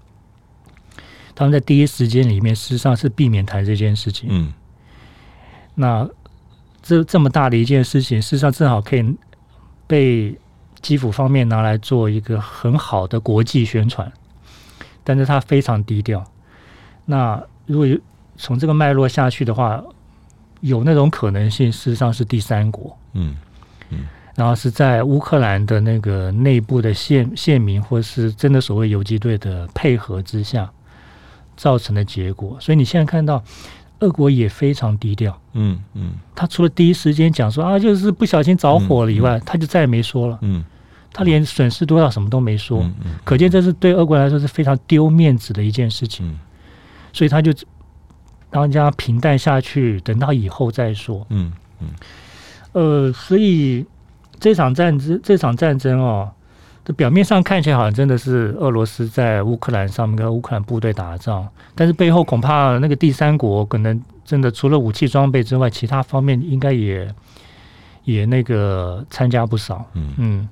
[1.37, 4.29] 他们在第一时间里面事实上是避免谈这件事情。
[4.33, 4.53] 嗯，
[5.77, 6.09] 那
[6.83, 9.17] 这这么大的一件事情，事实上正好可以
[9.87, 10.37] 被
[10.81, 14.13] 基辅方面拿来做一个很好的国际宣传，
[15.05, 16.25] 但是它非常低调。
[17.05, 17.99] 那如果有
[18.37, 19.83] 从这个脉络下去的话，
[20.61, 22.97] 有那种可能性，事实上是第三国。
[23.13, 23.37] 嗯
[23.91, 24.07] 嗯。
[24.35, 30.71] 然后是在乌克兰的那个内部的县县民，或是真的所谓游击队的配合之下
[31.55, 32.57] 造成的结果。
[32.59, 33.45] 所以你现在看到，
[34.03, 35.41] 俄国也非常低调。
[35.55, 40.39] 嗯嗯，他除了第一时间讲说啊，就是不小心着火了以外，他就再也没说了。
[40.43, 40.63] 嗯，
[41.13, 42.81] 他连损失多少什么都没说。
[42.83, 46.39] 嗯，可见这是对俄国来说是非常丢面子的一件事情。
[47.13, 47.53] 所以他就
[48.51, 51.27] 让人家平淡下去，等到以后再说。
[51.31, 51.89] 嗯嗯，
[52.73, 53.87] 呃，所以。
[54.41, 56.29] 这场战争，这场战争哦，
[56.85, 67.15] 这表面上看起来好像真的是俄罗斯在乌克兰上面跟乌克兰部队打仗，但是背后恐怕那个第三国可能真的除了武器装备之外，其他方面应该也
[68.03, 69.85] 也那个参加不少。
[69.95, 70.49] 嗯嗯，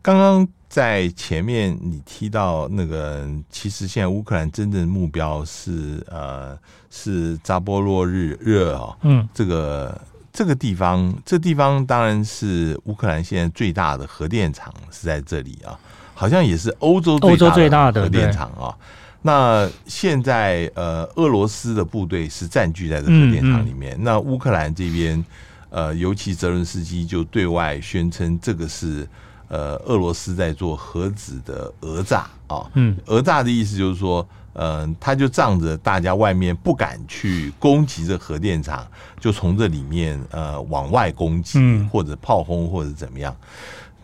[0.00, 6.56] 刚刚在前面你提到那个，其实现在乌克兰真正的目标是呃
[6.88, 10.00] 是扎波洛日热哦，嗯，这个。
[10.32, 15.78] 这个地方，这地方当然是乌克兰现在最大的核电厂是在这里啊，
[16.14, 18.74] 好像也是欧洲欧洲最大的核电厂啊。
[19.20, 25.22] 那现在呃，俄罗斯的部队是占据在这核电厂里面，嗯嗯、那乌克兰这边
[25.68, 29.06] 呃，尤其泽伦斯基就对外宣称这个是
[29.48, 32.66] 呃，俄罗斯在做核子的讹诈啊。
[32.74, 34.26] 嗯，讹诈的意思就是说。
[34.54, 38.86] 嗯、呃，他就仗着大家外面不敢去攻击这核电厂，
[39.18, 41.58] 就从这里面呃往外攻击，
[41.90, 43.34] 或者炮轰，或者怎么样。
[43.40, 43.48] 嗯、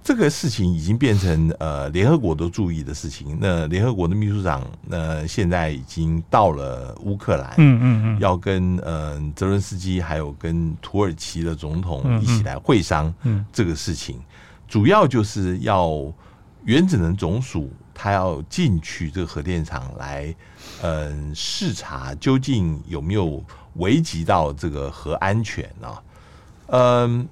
[0.02, 3.36] 这个事情已经变成呃联合国都注意的事情。
[3.38, 13.12] 那联合国的秘书长呃现在已经到了乌克兰，嗯嗯嗯，要跟呃泽伦斯基还有跟土耳其的总统一起来会商
[13.52, 14.18] 这个事情，
[14.66, 16.10] 主要就是要
[16.64, 17.70] 原子能总署。
[18.00, 20.32] 他要进去这个核电厂来，
[20.82, 23.42] 嗯，视察究竟有没有
[23.74, 25.88] 危及到这个核安全呢？
[26.68, 27.28] 嗯，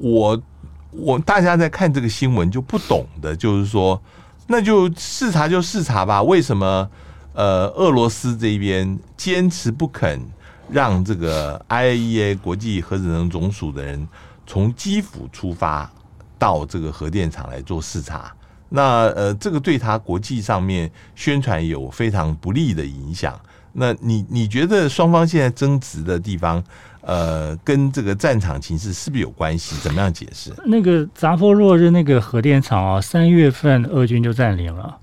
[0.00, 0.42] 我
[0.90, 4.02] 我大家在看这个新闻就不懂的，就是说，
[4.48, 6.24] 那就视察就视察吧。
[6.24, 6.90] 为什么
[7.34, 10.20] 呃，俄罗斯这边坚持不肯
[10.68, 14.08] 让这个 IAEA 国际核子能总署的人
[14.44, 15.88] 从基辅出发
[16.36, 18.34] 到这个核电厂来做视察？
[18.70, 23.38] 那呃，这个对他国际上面宣传有非常不利的影响。
[23.72, 26.62] 那你你觉得双方现在争执的地方，
[27.00, 29.76] 呃，跟这个战场情势是不是有关系？
[29.80, 30.52] 怎么样解释？
[30.66, 34.98] 那个扎波洛日那个核电厂啊，三月份俄军就占领了。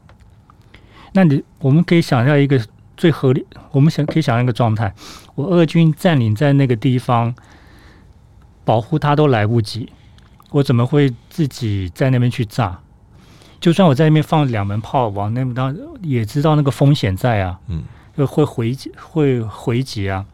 [1.13, 2.59] 那你我们可以想象一个
[2.97, 4.93] 最合理，我们想可以想象一个状态：
[5.35, 7.33] 我俄军占领在那个地方，
[8.65, 9.89] 保护他都来不及，
[10.51, 12.79] 我怎么会自己在那边去炸？
[13.59, 17.83] 就算我在那边放两门炮往那边当，也知道那个风险在啊，嗯，
[18.15, 20.25] 会回会回击啊。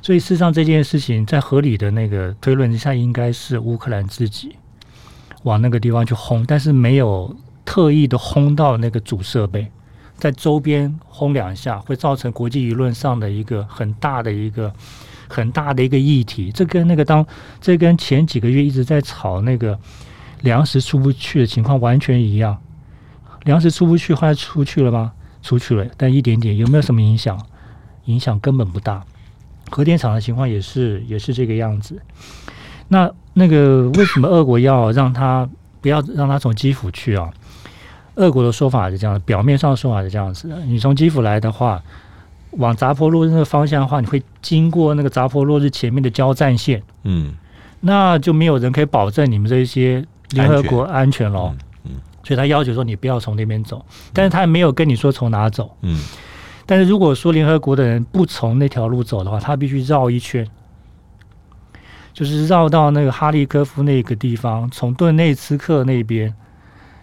[0.00, 4.56] 所以事实上这件事情在合理的那个推论之下，应该是乌克兰自己
[5.42, 9.66] 往那个地方去轰，但是没有特意的轰到那个主设备，
[10.16, 14.72] 在周边轰两下，会造成国际舆论上的一个很大的一个
[15.28, 16.50] 很大的一个议题。
[16.52, 17.26] 这跟那个当
[17.60, 19.78] 这跟前几个月一直在吵那个。
[20.42, 22.58] 粮食出不去的情况完全一样，
[23.44, 25.12] 粮食出不去，后来出去了吗？
[25.42, 27.40] 出去了，但一点点，有没有什么影响？
[28.06, 29.04] 影响根本不大。
[29.70, 32.00] 核电厂的情况也是，也是这个样子。
[32.88, 35.48] 那那个为什么俄国要让他
[35.80, 37.30] 不要让他从基辅去啊？
[38.14, 41.82] 俄国的说法是这样，表面上的说法是这样子的：你从基辅来的话，
[42.52, 47.34] 往扎波罗日那个方向的话，你会经过那个扎波罗日前面的交战线，嗯，
[47.80, 50.04] 那就没有人可以保证你们这些
[50.36, 51.54] 联合国安全喽。
[51.84, 55.76] 嗯，所以他要求说你不要从那边走，但是他也没有跟你说从哪走。
[55.82, 56.00] 嗯，
[56.64, 60.46] 但是如果说联合国的人不从那条路走的话，他必须绕一圈。
[62.12, 66.34] 就是绕到那个哈利科夫那个地方，从顿内茨克那边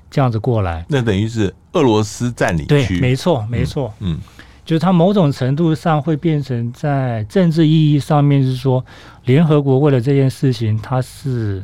[0.10, 2.68] 这样子过来，那等于是俄罗斯占领区。
[2.68, 3.94] 对，没错，没错。
[4.00, 4.18] 嗯，
[4.66, 8.84] 就是它某种程度上会变成在政治意义上面是说，
[9.26, 11.64] 联合国为了这件事情，它是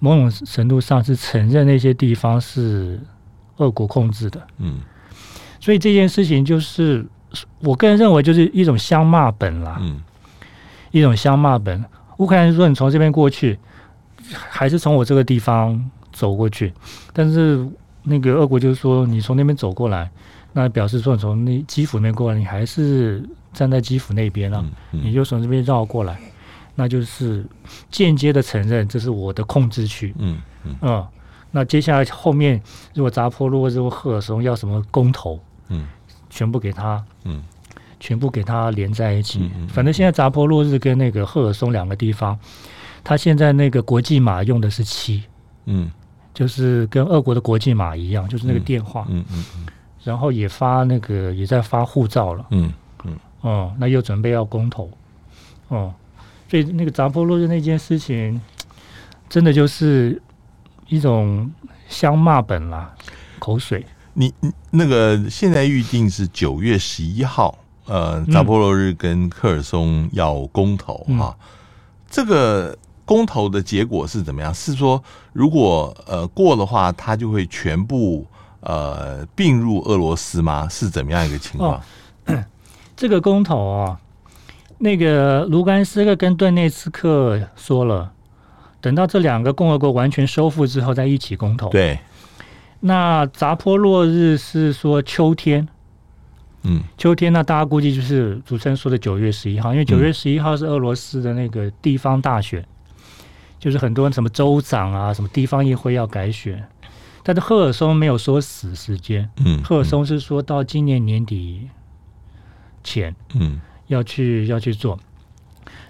[0.00, 2.98] 某种程度上是承认那些地方是
[3.58, 4.44] 俄国控制的。
[4.58, 4.80] 嗯，
[5.60, 7.06] 所以这件事情就是
[7.60, 9.78] 我个人认为就是一种相骂本啦。
[9.80, 10.00] 嗯，
[10.90, 11.84] 一种相骂本。
[12.18, 13.58] 乌克兰说：“你从这边过去，
[14.30, 16.70] 还是从我这个地方走过去？
[17.14, 17.66] 但是
[18.02, 20.10] 那个俄国就是说，你从那边走过来，
[20.52, 24.60] 那表示说你从那基辅那边过来，你还是站在基辅那边啊？
[24.62, 26.20] 嗯嗯、你就从这边绕过来，
[26.80, 27.44] 那就是
[27.90, 30.14] 间接的承认这是我的控制区。
[30.18, 31.06] 嗯嗯，嗯，
[31.50, 32.58] 那接下来后面
[32.94, 35.38] 如果扎波罗热、赫尔松要什么公投，
[35.68, 35.86] 嗯，
[36.30, 37.42] 全部给他，嗯。”
[38.02, 39.50] 全部给他连在一起。
[39.68, 42.38] 反正现在扎波洛日跟那个赫尔松两个地方，
[43.04, 45.22] 他现在那个国际码用的是七，
[45.66, 45.90] 嗯，
[46.32, 49.66] 就是跟俄国的国际码一样，就是那个电话，嗯嗯嗯，
[50.02, 52.72] 然后也发那个也在发护照了，嗯
[53.04, 54.90] 嗯哦，那又准备要公投，
[55.68, 55.92] 哦，
[56.50, 58.40] 所以那个扎波洛日那件事情，
[59.28, 60.20] 真的就是
[60.88, 61.48] 一种
[61.88, 62.92] 相骂本啦，
[63.38, 63.86] 口水。
[64.14, 64.34] 你
[64.72, 67.56] 那个现在预定是九月十一号。
[67.86, 71.36] 呃，扎波罗日跟科尔松要公投哈、嗯啊，
[72.08, 74.54] 这个公投的结果是怎么样？
[74.54, 78.24] 是说如果呃过的话，它就会全部
[78.60, 80.68] 呃并入俄罗斯吗？
[80.68, 81.82] 是怎么样一个情况？
[82.26, 82.44] 哦、
[82.96, 83.99] 这个公投啊，
[84.80, 88.12] 那个卢甘斯克跟顿内茨克说了，
[88.80, 91.68] 等到这两个共和国完全收复之后再一起公投。
[91.68, 91.98] 对，
[92.80, 95.68] 那扎波罗日是说秋天。
[96.62, 102.66] 嗯，秋天那，大家估计就是主持人说的九月十一号，因为九月十一号是俄罗斯的那个地方大选，嗯、
[103.58, 106.62] 就是很多什么州长啊、什么地方议会要改选，
[107.22, 111.68] 但是赫尔松没有说死时间，嗯，赫尔松是说到今年年底
[112.84, 113.58] 前，嗯，
[113.90, 114.98] 要去要去做，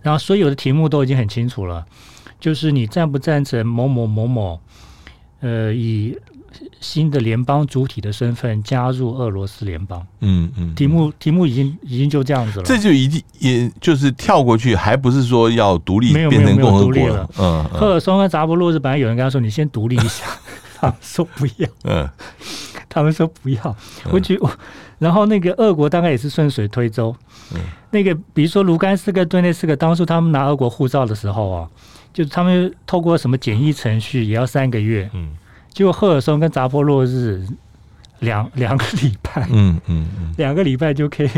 [0.03, 1.87] 然后所有的题目都已经很清楚了，
[2.41, 4.61] 就是你赞不赞成某某某某，
[5.41, 6.19] 呃，以。
[6.81, 17.31] 新的联邦主体的身份加入俄罗斯联邦，嗯嗯，题目题目已经已经就这样子了，这就已经也就是跳过去，还不是说要独立变成共和国了？
[17.39, 20.25] 嗯，赫尔松跟扎波洛日本来有人跟他说：“你先独立一下。”
[20.81, 22.09] 他们说不要，嗯，
[22.91, 23.77] 他们说不要。
[24.11, 24.51] 我觉得，
[24.99, 27.17] 然后那个俄国大概也是顺水推舟，
[27.55, 31.69] 嗯，那个比如说卢甘斯克、顿内斯克，当初他们拿俄国护照的时候啊，
[32.13, 35.31] 就他们透过什么简易程序，也要三个月，嗯。
[35.73, 37.47] 结果赫尔松跟扎波洛日
[38.19, 41.31] 两 两个礼拜，嗯嗯嗯，两个礼拜就可以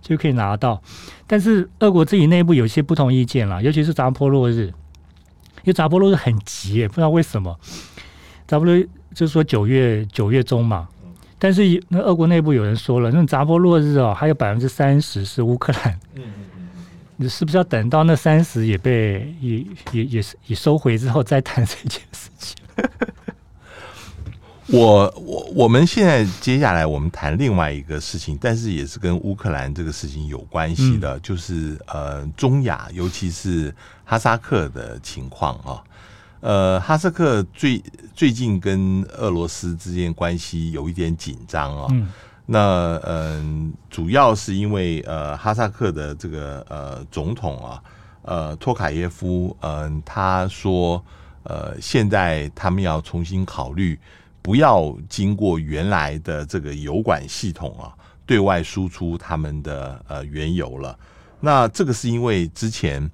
[0.00, 0.80] 就可以拿到。
[1.26, 7.58] 但是俄国自己内部有些不同意见啦，尤其是扎波洛日，因为扎波洛日很急，不知道为什么。
[8.46, 8.64] 扎波
[9.14, 10.88] 就是说九月九月中嘛，
[11.38, 16.68] 但是那俄国内部有人说了，那扎波洛日哦，还有百分之三十是乌克兰，嗯嗯嗯，
[17.16, 22.56] 你是不是要等到那三十也被也也也也收回之后再谈这件事情？
[24.68, 33.72] 我我我们现在接下来我们谈另外一个事情，但是也是跟乌克兰这个事情有关系的，嗯、就是呃中亚，尤其是
[34.04, 35.84] 哈萨克的情况啊。
[36.44, 37.82] 呃，哈萨克最
[38.14, 41.88] 最近跟俄罗斯之间关系有一点紧张啊。
[41.92, 42.08] 嗯、
[42.44, 47.82] 那嗯、呃，主要是因为呃哈萨克的这个呃总统啊，
[48.22, 51.02] 呃托卡耶夫，嗯、呃，他说
[51.44, 53.98] 呃现在他们要重新考虑。
[54.42, 60.94] 不要经过原来的这个油管系统啊，对外输出他们的呃原油了。
[61.40, 63.10] 那这个是因为之前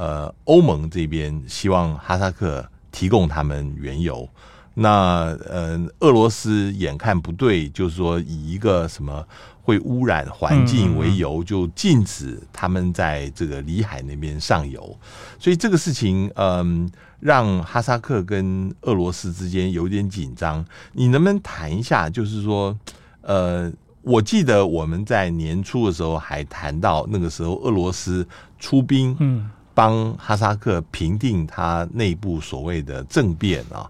[0.00, 4.26] 呃欧盟这边希望哈萨克提供他们原油，
[4.74, 9.26] 那呃俄罗斯眼看不对，就是说以一个什么
[9.62, 14.96] 会污染环境为由，就禁止他们在这个里海那边上游。
[15.38, 16.90] 所以这个事情嗯。
[17.20, 22.08] 让哈萨克跟俄罗斯之间有点紧张，你能不能谈一下？
[22.08, 22.74] 就是说，
[23.20, 23.70] 呃，
[24.00, 28.26] 我记得我们在年初的时候还谈到，那个时候俄罗斯
[28.58, 33.88] 出兵，嗯，帮哈萨克平定他内部所谓的政变啊，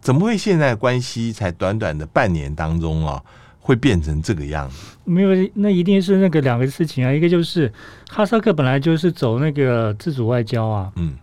[0.00, 3.22] 怎么会现在关系才短短的半年当中啊，
[3.60, 4.96] 会变成这个样子？
[5.04, 7.12] 没有，那一定是那个两个事情啊。
[7.12, 7.72] 一个就是
[8.10, 11.16] 哈萨克本来就是走那个自主外交啊，嗯，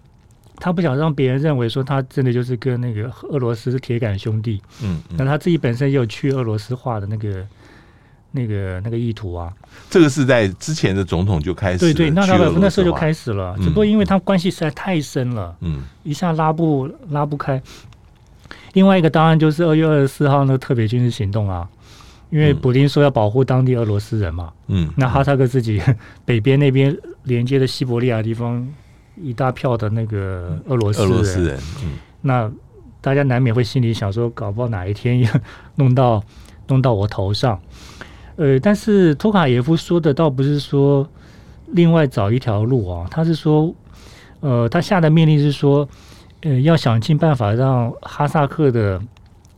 [0.55, 7.45] 他不想让别人认为说他真的就是跟那个俄罗斯是铁杆兄弟，嗯，嗯，那他自己本身也有去俄罗斯化的那个
[8.35, 9.51] 那个那个意图啊。
[9.89, 17.61] 这个是在之前的总统就开始，对对，那他那时候就开始了，嗯，只不过因为他关系实在太深了，嗯，一下拉不拉不开。
[18.73, 21.67] 另外一个当然就是二月二十四号那个特别军事行动啊。
[22.31, 25.79] 因为普丁说要保护当地俄罗斯人嘛，嗯，那哈萨克自己
[26.25, 28.67] 北边那边连接的西伯利亚地方
[29.15, 32.51] 一大票的那个俄罗斯人，俄罗斯人，嗯，那
[32.99, 35.31] 大家难免会心里想说，搞不好哪一天要
[35.75, 36.21] 弄到
[36.67, 37.57] 弄到我头上，
[38.37, 41.07] 呃，但是托卡耶夫说的倒不是说
[41.67, 43.73] 另外找一条路啊，他是说，
[44.39, 45.87] 呃，他下的命令是说，
[46.41, 49.01] 呃，要想尽办法让哈萨克的。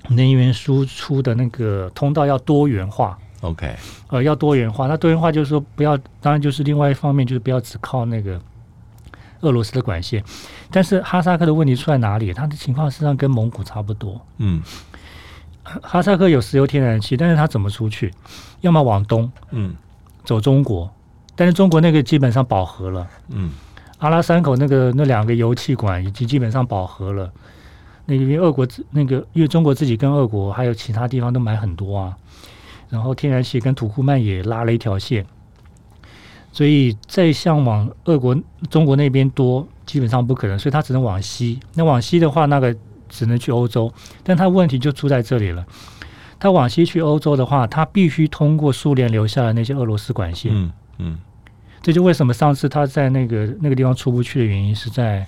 [0.10, 3.76] 能源输出的那个通道要多元化，OK，
[4.08, 4.88] 呃，要多元化。
[4.88, 8.40] 那多元化就是说，不要，当然就是另外一方面，就是不要只靠那个
[9.42, 10.24] 俄罗斯的管线。
[10.72, 12.32] 但是哈萨克的问题出在哪里？
[12.32, 14.22] 他的情况实际上跟蒙古差不多。
[14.38, 14.62] 嗯，
[15.82, 18.13] 哈萨克有石油天然气，但是它怎么出去？
[18.61, 19.76] 要么往东，嗯，
[20.24, 20.89] 走中国，
[21.36, 23.07] 但是中国那个基本上饱和了。
[23.30, 23.51] 嗯，
[23.99, 27.32] 阿拉山口那个那两个油气管已经基本上饱和了。
[28.05, 32.15] 那因为俄国自那个，因为中国自己跟俄国还有其他地方都买很多啊，
[32.89, 35.26] 然后天然气跟土库曼也拉了一条线，
[36.53, 38.36] 所以再向往俄国
[38.70, 41.59] 中国那边多基本上不可能，所以他只能往西。
[41.74, 42.74] 那往西的话，那个
[43.18, 43.91] 只能去欧洲，
[44.24, 45.65] 但他问题就出在这里了。
[46.39, 50.51] 他往西去欧洲的话，他必须通过苏联留下的那些俄罗斯管线。
[50.53, 51.18] 嗯嗯，
[51.82, 55.26] 这就为什么上次他在那个那个地方出不去的原因是在。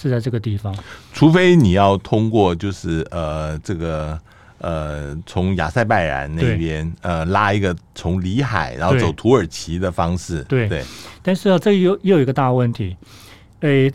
[0.00, 0.72] 是在这个地方，
[1.12, 4.16] 除非你要通过，就是呃，这个
[4.58, 10.84] 呃，从亚塞拜然那边呃拉一个从里海，然后走土耳其的方式，对对。
[11.20, 12.96] 但是啊，这又又有一个大问题，
[13.62, 13.92] 诶，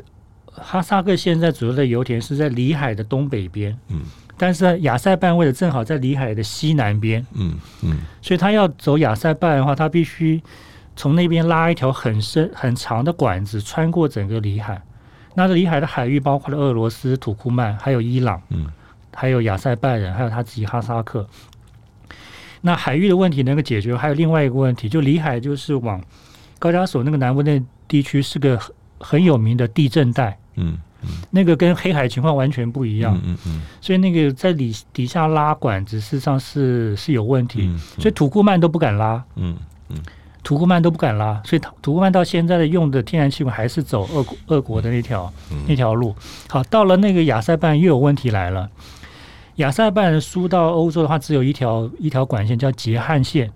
[0.56, 4.02] 哈萨克现在主要的油田是在里海的东北边，嗯，
[4.38, 10.42] 但是亚塞拜位的正好在里海的西南边，嗯嗯，所以他要走亚塞拜的话，他必须
[10.96, 14.82] 从那边拉一条很深很长的管子，穿过整个里海。
[15.36, 18.68] 那这里海的海域包括了俄罗斯、土库曼，还有伊朗，嗯，
[19.14, 21.28] 还有亚塞拜人，还有他自己哈萨克。
[22.62, 26.00] 那海域的问题能够解决，还有另外一个问题，就里海就是往
[26.60, 39.58] 高加索那个南部那地区是个很很有名的地震带，嗯，嗯，那个跟黑海情况完全不一样，嗯嗯，嗯，所以那个在底底下拉管子，事实上是是有问题，所以土库曼都不敢拉，嗯
[39.90, 39.98] 嗯。
[40.44, 46.14] 土库曼都不敢拉，所以土库曼到现在的用的天然气管还是走俄国俄国的那条、嗯、那条路。
[46.50, 48.70] 好，到了那个亚塞拜又有问题来了。
[49.56, 53.50] 亚塞拜输到欧洲的话，只有一条一条管线叫捷汉线，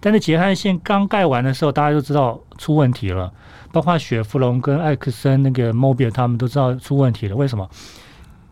[0.00, 3.32] 但是捷汉线刚盖完的时候，大家都知道出问题了，
[3.72, 7.36] 包括雪佛龙跟艾克森那个 Mobil 他们都知道出问题了。
[7.36, 7.68] 为什么？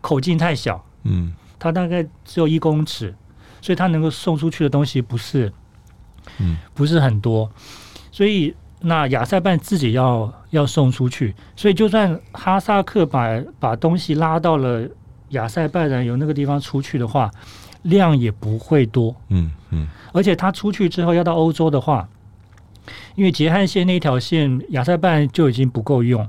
[0.01, 3.13] 口径太小，嗯，它大概只有一公尺，
[3.61, 5.51] 所以它能够送出去的东西不是。
[6.39, 7.49] 嗯，不是很多，
[8.11, 14.85] 所以那亚塞拜自己要要送出去，所以就算哈萨克把把东西拉到了
[15.29, 17.31] 亚塞拜然由那个地方出去的话，
[17.83, 19.15] 量也不会多。
[19.29, 22.07] 嗯嗯，而且他出去之后要到欧洲的话，
[23.15, 26.27] 因为捷汉线那条线亚塞拜就已经不够用，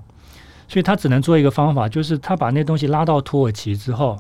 [0.69, 4.19] 所以他只能做一个方法，就是他把那东西拉到土耳其之后。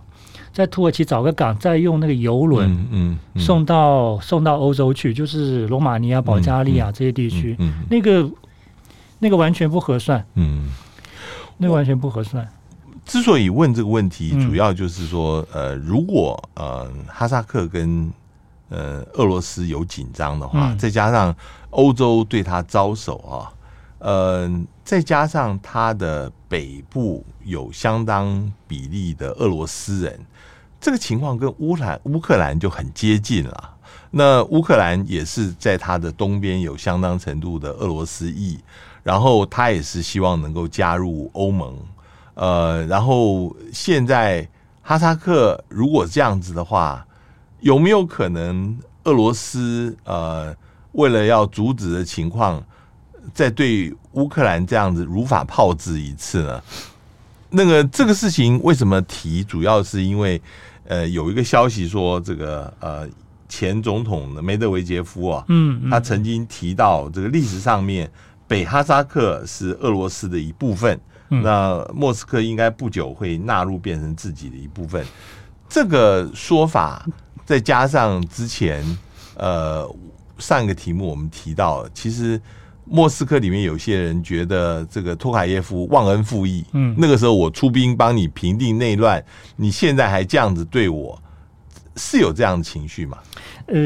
[0.51, 7.57] 在土耳其找个港，再用那个油轮，嗯，嗯，送到、嗯、送到欧洲去，就是罗马尼亚、保加利亚这些地区，
[7.89, 8.28] 那个
[9.20, 10.70] 那个完全不合算，嗯，
[11.59, 12.49] 那个完全不合算。
[13.05, 18.11] 之所以问这个问题，主要就是说，呃，如果呃哈萨克跟
[18.68, 21.34] 呃俄罗斯有紧张的话，嗯，再加上
[21.70, 23.52] 欧洲对他招手啊。
[24.00, 24.48] 呃，
[24.84, 30.20] 再加上它的北部有相当比例的俄罗斯人，
[30.80, 33.74] 这个情况跟乌兰乌克兰就很接近了。
[34.12, 38.60] 那乌克兰也是在它的东边有相当程度的俄罗斯裔，
[39.02, 41.76] 然后他也是希望能够加入欧盟。
[42.34, 44.48] 呃，然后现在
[44.80, 47.04] 哈萨克如果这样子的话，
[47.61, 50.54] 有没有可能俄罗斯呃
[50.92, 52.62] 为了要阻止的情况？
[53.34, 56.62] 再对乌克兰这样子如法炮制一次呢？
[57.50, 59.44] 那个这个事情为什么提？
[59.44, 60.40] 主要是因为
[60.86, 63.06] 呃有一个消息说，这个呃
[63.46, 68.11] 前总统的梅德韦杰夫啊，嗯，他曾经提到这个历史上面
[68.46, 70.98] 北哈萨克是俄罗斯的一部分，
[71.28, 75.04] 那莫斯科应该不久会纳入变成自己的一部分。
[75.68, 77.06] 这个说法
[77.49, 78.84] 再加上之前。
[79.40, 79.88] 呃，
[80.38, 82.40] 上一个题目我们提到，其实
[82.84, 89.24] 莫斯科里面有些人觉得这个托卡耶夫忘恩负义，嗯，那个时候我出兵帮你平定内乱，
[89.55, 91.16] 你现在还这样子对我，
[91.94, 93.16] 是有这样的情绪吗？
[93.66, 93.76] 呃，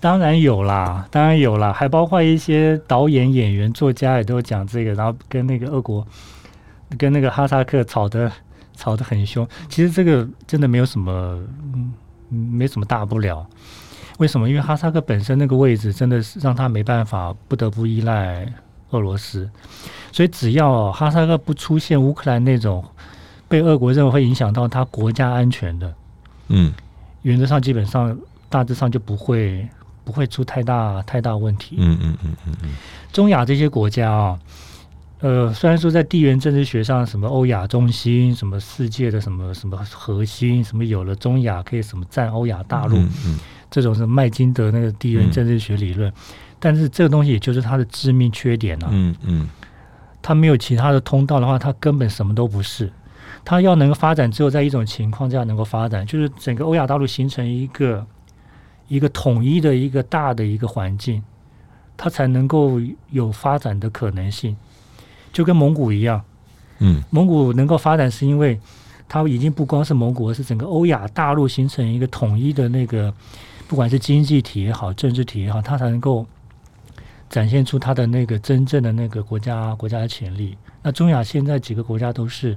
[0.00, 6.02] 当然有啦，当然有啦，还包括一些导演、演员、作家也都讲这个，然后跟那个俄国、
[6.96, 8.32] 跟那个哈萨克吵得
[8.74, 9.46] 吵得很凶。
[9.68, 11.12] 其实这个真的没有什么，
[11.74, 11.92] 嗯，
[12.34, 13.46] 没什么大不了。
[14.18, 14.48] 为什么？
[14.48, 18.46] 因为哈萨克本身那个位置真的是让他没办法，不得不依赖
[18.90, 19.48] 俄罗斯。
[20.12, 22.84] 所以只要哈萨克不出现乌克兰那种
[23.48, 25.94] 被俄国认为会影响到他国家安全的，
[26.48, 26.72] 嗯，
[27.22, 28.16] 原则上基本上。
[28.50, 29.68] 大致上就不会
[30.04, 31.74] 不会出太大太大问题。
[31.76, 32.70] 嗯嗯嗯嗯嗯。
[33.12, 34.38] 中亚这些国家啊，
[35.24, 43.38] 呃，虽然说在地缘政治学上，什么欧亚中心，什么世界的什么什么核心，什么有了中亚可以什么占欧亚大陆，嗯嗯，
[43.70, 46.12] 这种是麦金德那个地缘政治学理论。
[46.60, 48.88] 但是这个东西也就是它的致命缺点啊。
[48.92, 49.48] 嗯嗯。
[50.20, 52.92] 它没有其他的通道的话，它根本什么都不是。
[53.46, 58.06] 它要能够发展，只有在一种情况下能够发展，就是整个欧亚大陆形成一个。
[58.88, 61.22] 一个统一的一个大的一个环境，
[61.96, 62.78] 它才能够
[63.10, 64.54] 有发展的可能性，
[65.34, 66.22] 就跟蒙古一样，
[66.78, 68.58] 嗯，蒙古能够发展是因为
[69.08, 73.12] 它已经不光是蒙古，而是整个欧亚大陆形成一个统一的那个，
[73.66, 76.24] 不管是经济体也好，政治体也好，它才能够
[77.28, 80.56] 展现出它的那个真正的那个国家国家的潜力。
[80.80, 82.56] 那中亚现在几个国家都是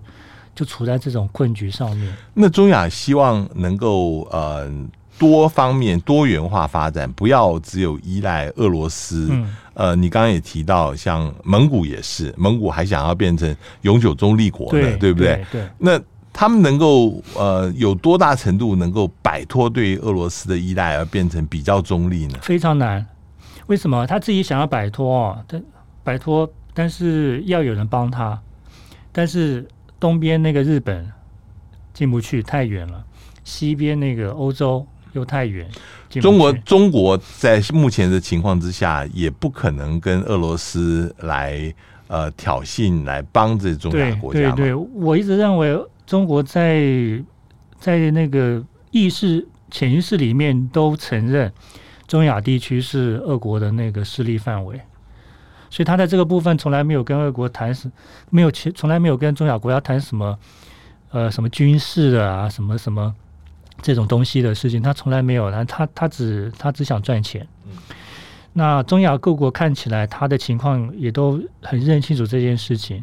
[0.54, 2.16] 就处在这种困局上面。
[2.34, 4.72] 那中亚希望能够呃。
[5.18, 9.28] 多方面多元化发展，不要只有依赖俄罗斯。
[9.32, 15.44] 嗯、呃，你刚刚也提到，像蒙古也是，蒙古还想要变成永久中立国呢，对，对不对？
[15.52, 15.62] 对。
[15.62, 16.00] 对，那
[16.32, 22.38] 他们能够呃有多大程度能够摆脱对俄罗斯的依赖，而变成比较中立呢？
[22.44, 23.04] 非常难。
[23.66, 24.06] 为什么？
[24.06, 25.60] 他自己想要摆脱，他
[26.04, 28.40] 摆脱，但是要有人帮他。
[29.12, 29.68] 但是
[30.00, 31.12] 东边那个日本
[31.92, 33.04] 进不去，太远了；
[33.44, 34.86] 西边那个欧洲。
[35.18, 35.68] 又太远，
[36.22, 41.74] 中国中国在目前的情况之下，也不可能跟俄罗斯来
[42.08, 44.40] 呃挑衅，来帮这中亚国家。
[44.40, 46.84] 对对对，我一直认为中国在
[47.80, 51.52] 在那个意识潜意识里面都承认
[52.08, 54.80] 中亚地区是俄国的那个势力范围，
[55.72, 57.92] 所以他在这个部分从来没有跟俄国谈什，
[58.30, 60.38] 没有从来没有跟中亚国家谈什么
[61.10, 63.16] 呃什么军事的啊，什么什么。
[63.82, 67.48] 这种东西的事情，他从来没有，他他他只他只想赚钱。
[67.66, 67.72] 嗯、
[68.54, 73.02] 那中亚各国看起来，他的情况也都很认清楚这件事情。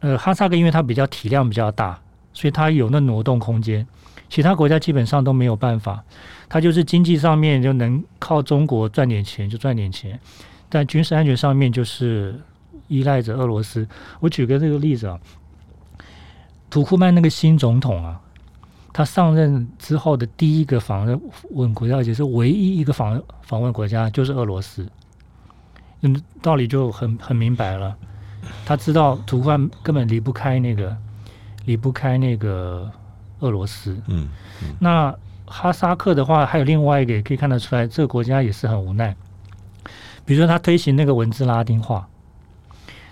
[0.00, 1.98] 呃，哈萨克因为它比较体量比较大，
[2.32, 3.84] 所以它有那挪动空间，
[4.28, 6.04] 其他国家基本上都没有办法。
[6.48, 10.20] 它就是经济上面就能靠中国赚点钱就赚点钱，
[10.68, 12.38] 但军事安全上面就是
[12.86, 13.88] 依赖着俄罗斯。
[14.20, 15.18] 我举个这个例子啊，
[16.70, 18.20] 土库曼那个新总统啊。
[18.98, 21.06] 他上任之后的第一个访
[21.50, 24.84] 问国家，也是唯一一个访访问国家，就是俄罗斯。
[26.00, 27.96] 嗯，道理就很很明白了。
[28.66, 30.96] 他知道土库曼根本离不开那个，
[31.64, 32.90] 离不开那个
[33.38, 33.96] 俄罗斯。
[34.08, 34.26] 嗯，
[34.64, 35.14] 嗯，那
[35.46, 39.14] 哈萨克的话，还有另外一个也可以看得出来，这个国家也是很无奈。
[40.24, 42.08] 比如说，他推行那个文字拉丁化。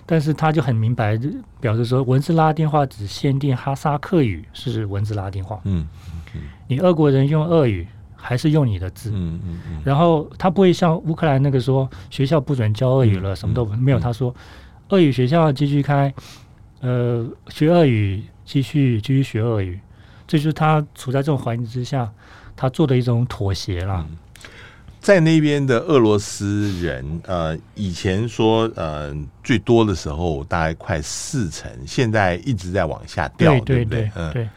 [0.07, 1.19] 但是他就很明白，
[1.61, 5.61] 表示说文字拉丁化只限定哈萨克语是文字拉丁化。
[5.65, 5.87] 嗯，
[6.35, 7.85] 嗯，你俄国人用俄语
[8.15, 9.11] 还是用你的字。
[9.13, 9.83] 嗯嗯嗯。
[9.85, 13.99] 然后他不会像乌克兰那个说学校不准教俄语了，什么都没有。
[13.99, 14.33] 他说
[14.91, 16.15] 俄语学校继续开，
[16.81, 19.81] 呃，学俄语继续继续学俄语，
[20.27, 22.09] 这就是他处在这种环境之下，
[22.55, 24.07] 他做的一种妥协了。
[25.07, 34.11] 在那边的俄罗斯人，呃，以前说，呃，最多的时候大概快四成，现在一直在往下掉，对，对不对？
[34.17, 34.49] 嗯，对。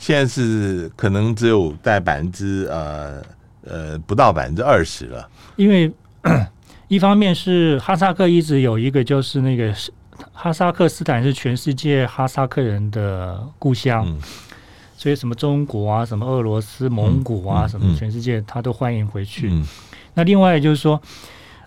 [0.00, 3.22] 现在是可能只有在百分之呃
[3.64, 5.30] 呃不到百分之二十了。
[5.54, 5.88] 因为
[6.88, 9.72] 一方面是哈萨克一直有一个，就是那个
[10.32, 14.04] 哈萨克斯坦是全世界哈萨克人的故乡。
[14.04, 14.18] 嗯
[14.96, 19.52] 所以什么中国啊，什么俄罗斯、蒙古啊，什么全世界他都欢迎回去。
[20.14, 21.00] 那另外就是说，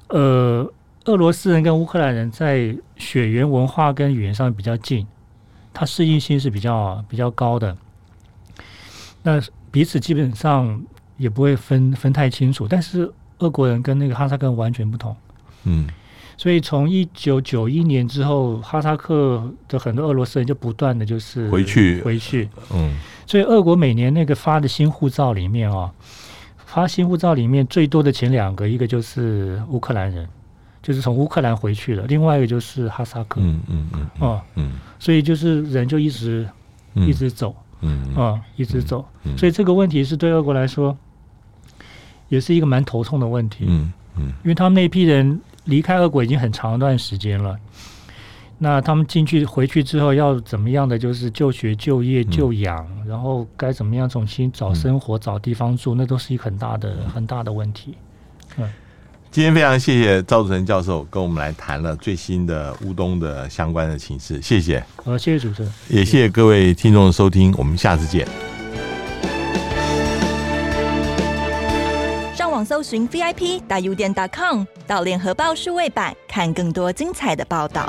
[0.07, 0.71] 呃，
[1.05, 5.05] 俄罗斯人跟乌克兰人在血缘文化跟语言上比较近，
[5.73, 7.78] 他适应性是比较比较高的。
[9.23, 10.82] 那彼此基本上
[11.17, 12.67] 也不会分分太清楚。
[12.67, 15.15] 但是俄国人跟那个哈萨克人完全不同。
[15.65, 15.88] 嗯。
[16.39, 22.95] 所以从一九九一年之后，哈萨克的很多俄罗斯人就不断的就是回去回去，嗯，
[23.28, 25.91] 所以俄国每年那个发的新护照里面哦，
[26.65, 30.28] 发新护照里面最多的前两个，一个就是乌克兰人，
[30.82, 33.41] 就是从乌克兰回去的；另外一个就是哈萨克。
[33.43, 34.07] 嗯嗯嗯。
[34.19, 36.47] 哦，嗯，所以就是人就一直
[36.95, 39.05] 一直走，嗯啊，一直走。
[39.38, 40.97] 所以这个问题是对俄国来说，
[42.30, 43.65] 也是一个蛮头痛的问题。
[43.67, 47.59] 嗯嗯，因为他们那批人离开俄国已经很长一段时间了。
[48.60, 50.97] 那他们进去回去之后要怎么样的？
[50.97, 57.95] 就是就学、就业、就养，嗯、然后该怎么样重新找生活、嗯、找地方住，那都是一个很大的、很大的问题。
[58.58, 58.68] 嗯，
[59.30, 64.84] 今天非常谢谢赵祖成教授跟我们来谈了最新的乌东的相关的情势，谢谢。
[65.05, 68.28] 好，谢谢主持人，也谢谢各位听众的收听，我们下次见。
[72.34, 77.88] 上网搜寻 VIP 大 U 点 .com，到联合报数位版看更多精彩的报道。